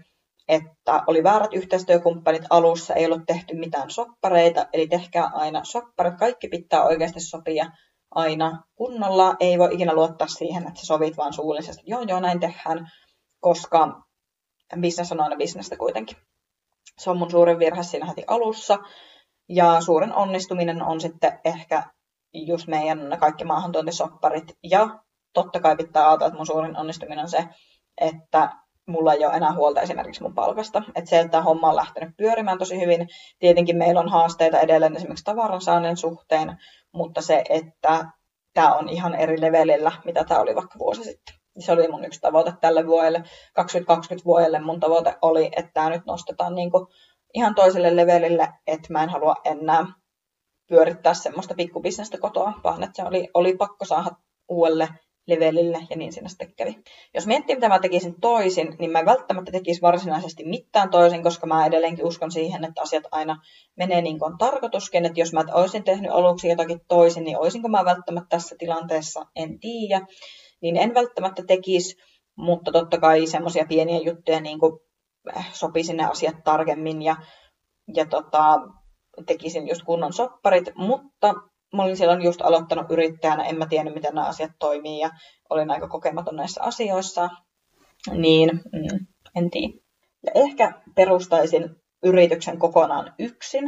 että 0.49 1.03
oli 1.07 1.23
väärät 1.23 1.55
yhteistyökumppanit 1.55 2.43
alussa, 2.51 2.95
ei 2.95 3.07
ollut 3.07 3.27
tehty 3.27 3.55
mitään 3.57 3.91
soppareita, 3.91 4.67
eli 4.73 4.87
tehkää 4.87 5.31
aina 5.33 5.65
sopparit, 5.65 6.19
kaikki 6.19 6.49
pitää 6.49 6.85
oikeasti 6.85 7.21
sopia 7.21 7.67
aina 8.11 8.63
kunnolla, 8.75 9.35
ei 9.41 9.59
voi 9.59 9.75
ikinä 9.75 9.95
luottaa 9.95 10.29
siihen, 10.29 10.69
että 10.69 10.81
sä 10.81 10.87
sovit 10.87 11.17
vaan 11.17 11.33
suullisesti, 11.33 11.83
joo 11.87 12.03
joo 12.03 12.21
näin 12.21 12.41
tehdään, 12.41 12.91
koska 13.41 14.03
business 14.81 15.13
on 15.13 15.21
aina 15.21 15.37
bisnestä 15.37 15.77
kuitenkin. 15.77 16.17
Se 16.99 17.11
on 17.11 17.19
mun 17.19 17.31
suurin 17.31 17.59
virhe 17.59 17.83
siinä 17.83 18.07
heti 18.07 18.25
alussa, 18.27 18.79
ja 19.49 19.81
suurin 19.81 20.13
onnistuminen 20.13 20.83
on 20.83 21.01
sitten 21.01 21.41
ehkä 21.45 21.83
just 22.33 22.67
meidän 22.67 23.17
kaikki 23.21 23.45
maahantuontisopparit. 23.45 24.53
Ja 24.63 24.89
totta 25.33 25.61
kai 25.61 25.77
pitää 25.77 26.09
ajatella, 26.09 26.27
että 26.27 26.37
mun 26.37 26.47
suurin 26.47 26.77
onnistuminen 26.77 27.23
on 27.23 27.29
se, 27.29 27.45
että 28.01 28.51
mulla 28.89 29.13
ei 29.13 29.27
ole 29.27 29.35
enää 29.35 29.53
huolta 29.53 29.81
esimerkiksi 29.81 30.23
mun 30.23 30.35
palkasta. 30.35 30.83
Että 30.95 31.11
se, 31.11 31.21
että 31.21 31.43
homma 31.43 31.69
on 31.69 31.77
lähtenyt 31.77 32.17
pyörimään 32.17 32.59
tosi 32.59 32.81
hyvin. 32.81 33.09
Tietenkin 33.39 33.77
meillä 33.77 34.01
on 34.01 34.09
haasteita 34.09 34.61
edelleen 34.61 34.97
esimerkiksi 34.97 35.25
tavaransaannin 35.25 35.97
suhteen, 35.97 36.57
mutta 36.93 37.23
se, 37.23 37.45
että 37.49 38.05
tämä 38.55 38.75
on 38.75 38.89
ihan 38.89 39.15
eri 39.15 39.41
levelillä, 39.41 39.93
mitä 40.05 40.25
tämä 40.25 40.41
oli 40.41 40.55
vaikka 40.55 40.79
vuosi 40.79 41.05
sitten. 41.05 41.35
Se 41.59 41.73
oli 41.73 41.89
mun 41.89 42.05
yksi 42.05 42.21
tavoite 42.21 42.53
tälle 42.61 42.87
vuodelle. 42.87 43.23
2020 43.55 44.25
vuodelle 44.25 44.61
mun 44.61 44.81
tavoite 44.81 45.17
oli, 45.23 45.51
että 45.57 45.71
tämä 45.75 45.91
nyt 45.91 46.07
nostetaan 46.07 46.55
niin 46.55 46.71
kuin 46.71 46.87
ihan 47.35 47.55
toiselle 47.55 47.97
levelille, 47.97 48.49
että 48.67 48.93
mä 48.93 49.03
en 49.03 49.09
halua 49.09 49.35
enää 49.45 49.87
pyörittää 50.69 51.15
semmoista 51.15 51.55
pikkubisnestä 51.55 52.19
kotoa, 52.19 52.53
vaan 52.65 52.83
että 52.83 53.03
se 53.03 53.09
oli, 53.09 53.29
oli 53.35 53.57
pakko 53.57 53.85
saada 53.85 54.11
uudelle 54.49 54.89
levelille 55.29 55.79
ja 55.91 55.97
niin 55.97 56.13
siinä 56.13 56.29
sitten 56.29 56.55
kävi. 56.57 56.79
Jos 57.15 57.27
miettii, 57.27 57.57
mitä 57.57 57.69
mä 57.69 57.79
tekisin 57.79 58.21
toisin, 58.21 58.77
niin 58.79 58.91
mä 58.91 58.99
en 58.99 59.07
välttämättä 59.07 59.53
tekisi 59.53 59.83
varsinaisesti 59.83 60.45
mitään 60.45 60.91
toisin, 60.91 61.23
koska 61.23 61.47
mä 61.47 61.67
edelleenkin 61.67 62.05
uskon 62.05 62.31
siihen, 62.31 62.65
että 62.65 62.83
asiat 62.83 63.05
aina 63.11 63.37
menee 63.77 64.03
niin 64.03 64.19
kuin 64.19 64.33
on 64.33 64.39
tarkoituskin, 64.39 65.07
että 65.07 65.21
jos 65.21 65.33
mä 65.33 65.45
olisin 65.53 65.85
tehnyt 65.85 66.11
aluksi 66.11 66.49
jotakin 66.49 66.81
toisin, 66.89 67.25
niin 67.25 67.39
olisinko 67.39 67.69
mä 67.69 67.85
välttämättä 67.85 68.29
tässä 68.29 68.57
tilanteessa, 68.59 69.27
en 69.37 69.61
tiedä. 69.61 70.07
Niin 70.63 70.77
en 70.77 70.95
välttämättä 70.95 71.43
tekisi, 71.47 71.97
mutta 72.37 72.73
totta 72.73 72.99
kai 72.99 73.27
semmoisia 73.27 73.67
pieniä 73.69 73.99
juttuja 73.99 74.41
niin 74.41 74.59
kuin 74.59 74.73
äh, 75.37 75.53
sopisi 75.53 75.93
ne 75.93 76.05
asiat 76.05 76.37
tarkemmin 76.45 77.03
ja, 77.03 77.17
ja 77.95 78.07
tota, 78.07 78.61
tekisin 79.27 79.69
just 79.69 79.83
kunnon 79.83 80.13
sopparit, 80.13 80.65
mutta 80.77 81.35
mä 81.77 81.83
olin 81.83 81.97
silloin 81.97 82.23
just 82.23 82.41
aloittanut 82.43 82.91
yrittäjänä, 82.91 83.45
en 83.45 83.59
mä 83.59 83.67
tiennyt, 83.67 83.95
miten 83.95 84.15
nämä 84.15 84.27
asiat 84.27 84.51
toimii 84.59 85.01
ja 85.01 85.11
olin 85.51 85.71
aika 85.71 85.89
kokematon 85.89 86.37
näissä 86.37 86.63
asioissa, 86.63 87.29
niin 88.13 88.51
mm, 88.73 89.07
en 89.37 89.51
tiedä. 89.51 89.75
Ja 90.27 90.33
ehkä 90.35 90.73
perustaisin 90.95 91.77
yrityksen 92.03 92.59
kokonaan 92.59 93.15
yksin. 93.19 93.65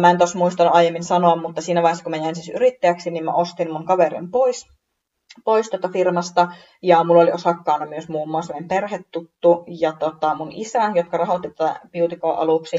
Mä 0.00 0.10
en 0.10 0.18
tuossa 0.18 0.38
muistanut 0.38 0.74
aiemmin 0.74 1.04
sanoa, 1.04 1.36
mutta 1.36 1.60
siinä 1.60 1.82
vaiheessa, 1.82 2.04
kun 2.04 2.10
mä 2.10 2.16
jäin 2.16 2.34
siis 2.34 2.48
yrittäjäksi, 2.48 3.10
niin 3.10 3.24
mä 3.24 3.32
ostin 3.32 3.72
mun 3.72 3.84
kaverin 3.84 4.30
pois, 4.30 4.66
pois 5.44 5.70
tuota 5.70 5.88
firmasta. 5.88 6.48
Ja 6.82 7.04
mulla 7.04 7.22
oli 7.22 7.32
osakkaana 7.32 7.86
myös 7.86 8.08
muun 8.08 8.30
muassa 8.30 8.52
meidän 8.52 8.68
perhetuttu 8.68 9.64
ja 9.80 9.92
tota 9.92 10.34
mun 10.34 10.52
isä, 10.52 10.92
jotka 10.94 11.16
rahoitti 11.16 11.48
tätä 11.50 11.80
aluksi. 12.22 12.76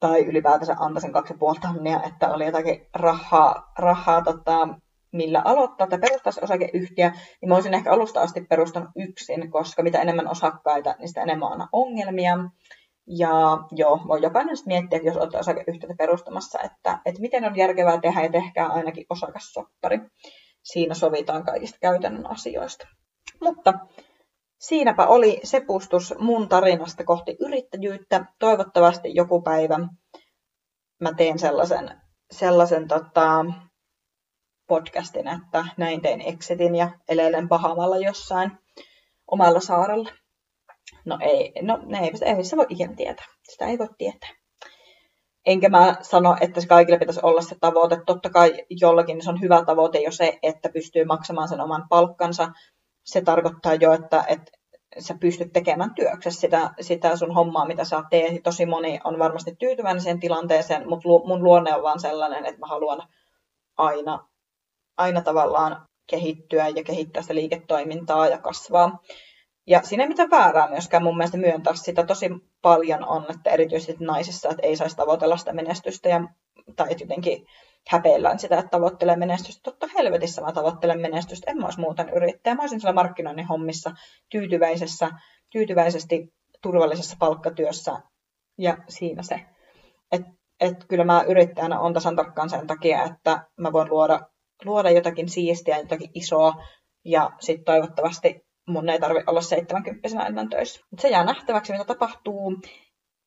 Tai 0.00 0.24
ylipäätänsä 0.24 0.76
antaisin 0.78 1.12
kaksi 1.12 1.34
puoli 1.34 1.58
tonnia, 1.60 2.00
että 2.06 2.30
oli 2.30 2.46
jotakin 2.46 2.86
rahaa, 2.94 3.72
rahaa 3.78 4.22
tota, 4.22 4.68
millä 5.12 5.42
aloittaa 5.44 5.86
tai 5.86 5.98
perustaa 5.98 6.32
se 6.32 6.40
osakeyhtiö, 6.44 7.10
niin 7.40 7.48
mä 7.48 7.54
olisin 7.54 7.74
ehkä 7.74 7.92
alusta 7.92 8.20
asti 8.20 8.40
perustanut 8.40 8.90
yksin, 8.96 9.50
koska 9.50 9.82
mitä 9.82 10.02
enemmän 10.02 10.30
osakkaita, 10.30 10.94
niin 10.98 11.08
sitä 11.08 11.22
enemmän 11.22 11.52
on 11.52 11.68
ongelmia. 11.72 12.38
Ja 13.06 13.58
joo, 13.72 14.00
voi 14.08 14.22
jokainen 14.22 14.56
sitten 14.56 14.74
miettiä, 14.74 15.00
jos 15.02 15.16
olette 15.16 15.38
osakeyhtiötä 15.38 15.94
perustamassa, 15.98 16.58
että, 16.60 16.98
että 17.06 17.20
miten 17.20 17.44
on 17.44 17.56
järkevää 17.56 18.00
tehdä 18.00 18.22
ja 18.22 18.32
tehkää 18.32 18.66
ainakin 18.66 19.06
osakassoppari. 19.10 20.00
Siinä 20.62 20.94
sovitaan 20.94 21.44
kaikista 21.44 21.78
käytännön 21.80 22.30
asioista. 22.30 22.88
Mutta 23.40 23.74
siinäpä 24.58 25.06
oli 25.06 25.40
sepustus 25.44 26.14
mun 26.18 26.48
tarinasta 26.48 27.04
kohti 27.04 27.36
yrittäjyyttä. 27.40 28.24
Toivottavasti 28.38 29.14
joku 29.14 29.42
päivä 29.42 29.78
mä 31.00 31.12
teen 31.16 31.38
sellaisen, 31.38 32.00
sellaisen 32.30 32.88
tota, 32.88 33.44
podcastin, 34.68 35.28
että 35.28 35.64
näin 35.76 36.00
tein 36.00 36.20
exitin 36.20 36.74
ja 36.74 36.90
eleilen 37.08 37.48
pahamalla 37.48 37.96
jossain 37.96 38.52
omalla 39.30 39.60
saarella. 39.60 40.10
No 41.04 41.18
ei, 41.20 41.52
no 41.62 41.78
ei, 42.02 42.34
ei 42.36 42.44
se 42.44 42.56
voi 42.56 42.66
ikinä 42.68 42.94
tietää. 42.94 43.26
Sitä 43.48 43.66
ei 43.66 43.78
voi 43.78 43.88
tietää. 43.98 44.30
Enkä 45.46 45.68
mä 45.68 45.96
sano, 46.00 46.36
että 46.40 46.60
se 46.60 46.66
kaikille 46.66 46.98
pitäisi 46.98 47.20
olla 47.22 47.42
se 47.42 47.56
tavoite. 47.60 48.00
Totta 48.06 48.30
kai 48.30 48.64
jollakin 48.70 49.22
se 49.22 49.30
on 49.30 49.40
hyvä 49.40 49.64
tavoite 49.64 49.98
jo 49.98 50.12
se, 50.12 50.38
että 50.42 50.68
pystyy 50.68 51.04
maksamaan 51.04 51.48
sen 51.48 51.60
oman 51.60 51.86
palkkansa. 51.88 52.48
Se 53.08 53.20
tarkoittaa 53.20 53.74
jo, 53.74 53.92
että, 53.92 54.24
että 54.28 54.52
sä 54.98 55.14
pystyt 55.20 55.52
tekemään 55.52 55.94
työksessä 55.94 56.40
sitä, 56.40 56.70
sitä 56.80 57.16
sun 57.16 57.34
hommaa, 57.34 57.66
mitä 57.66 57.84
sä 57.84 58.02
teet. 58.10 58.42
Tosi 58.42 58.66
moni 58.66 59.00
on 59.04 59.18
varmasti 59.18 59.56
tyytyväinen 59.58 60.00
siihen 60.00 60.20
tilanteeseen, 60.20 60.88
mutta 60.88 61.08
mun 61.08 61.44
luonne 61.44 61.74
on 61.74 61.82
vaan 61.82 62.00
sellainen, 62.00 62.46
että 62.46 62.60
mä 62.60 62.66
haluan 62.66 63.02
aina, 63.78 64.28
aina 64.96 65.20
tavallaan 65.20 65.86
kehittyä 66.06 66.68
ja 66.68 66.84
kehittää 66.84 67.22
sitä 67.22 67.34
liiketoimintaa 67.34 68.28
ja 68.28 68.38
kasvaa. 68.38 68.98
Ja 69.66 69.82
siinä 69.82 70.02
ei 70.02 70.08
mitään 70.08 70.30
väärää 70.30 70.70
myöskään 70.70 71.02
mun 71.02 71.16
mielestä 71.16 71.38
myöntää 71.38 71.74
sitä. 71.74 72.04
Tosi 72.04 72.30
paljon 72.62 73.08
on, 73.08 73.26
että 73.28 73.50
erityisesti 73.50 74.04
naisissa, 74.04 74.48
että 74.48 74.66
ei 74.66 74.76
saisi 74.76 74.96
tavoitella 74.96 75.36
sitä 75.36 75.52
menestystä 75.52 76.08
ja, 76.08 76.20
tai 76.76 76.88
jotenkin 77.00 77.46
häpeillään 77.88 78.38
sitä, 78.38 78.58
että 78.58 78.70
tavoittelee 78.70 79.16
menestystä. 79.16 79.60
Totta 79.62 79.86
helvetissä 79.98 80.42
mä 80.42 80.52
tavoittelen 80.52 81.00
menestystä. 81.00 81.50
En 81.50 81.58
mä 81.58 81.64
olisi 81.64 81.80
muuten 81.80 82.08
yrittäjä. 82.08 82.54
Mä 82.54 82.62
olisin 82.62 82.80
siellä 82.80 82.94
markkinoinnin 82.94 83.46
hommissa 83.46 83.90
tyytyväisessä, 84.30 85.10
tyytyväisesti 85.50 86.34
turvallisessa 86.62 87.16
palkkatyössä 87.18 88.00
ja 88.58 88.76
siinä 88.88 89.22
se. 89.22 89.40
Et, 90.12 90.22
et 90.60 90.84
kyllä 90.88 91.04
mä 91.04 91.24
yrittäjänä 91.28 91.80
on 91.80 91.94
tasan 91.94 92.16
tarkkaan 92.16 92.50
sen 92.50 92.66
takia, 92.66 93.04
että 93.04 93.46
mä 93.56 93.72
voin 93.72 93.90
luoda, 93.90 94.20
luoda 94.64 94.90
jotakin 94.90 95.28
siistiä, 95.28 95.78
jotakin 95.78 96.10
isoa 96.14 96.54
ja 97.04 97.30
sitten 97.40 97.64
toivottavasti 97.64 98.48
mun 98.68 98.88
ei 98.88 99.00
tarvi 99.00 99.22
olla 99.26 99.40
70 99.40 100.26
enää 100.26 100.46
töissä. 100.50 100.80
Mutta 100.90 101.02
se 101.02 101.08
jää 101.08 101.24
nähtäväksi, 101.24 101.72
mitä 101.72 101.84
tapahtuu. 101.84 102.60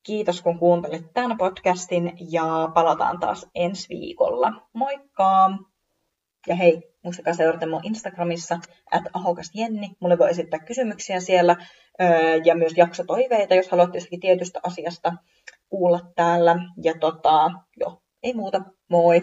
Kiitos 0.03 0.41
kun 0.41 0.59
kuuntelit 0.59 1.13
tämän 1.13 1.37
podcastin 1.37 2.13
ja 2.31 2.69
palataan 2.73 3.19
taas 3.19 3.47
ensi 3.55 3.89
viikolla. 3.89 4.51
Moikka! 4.73 5.51
Ja 6.47 6.55
hei, 6.55 6.81
muistakaa 7.03 7.33
seurata 7.33 7.67
mun 7.67 7.85
Instagramissa, 7.85 8.59
at 8.91 9.03
ahokasjenni. 9.13 9.91
Mulle 9.99 10.17
voi 10.17 10.29
esittää 10.29 10.59
kysymyksiä 10.59 11.19
siellä 11.19 11.55
ja 12.45 12.55
myös 12.55 12.73
jaksotoiveita, 12.77 13.55
jos 13.55 13.69
haluatte 13.69 13.97
jostakin 13.97 14.19
tietystä 14.19 14.59
asiasta 14.63 15.13
kuulla 15.69 15.99
täällä. 16.15 16.55
Ja 16.83 16.93
tota, 16.99 17.51
joo, 17.77 18.01
ei 18.23 18.33
muuta. 18.33 18.61
Moi! 18.89 19.21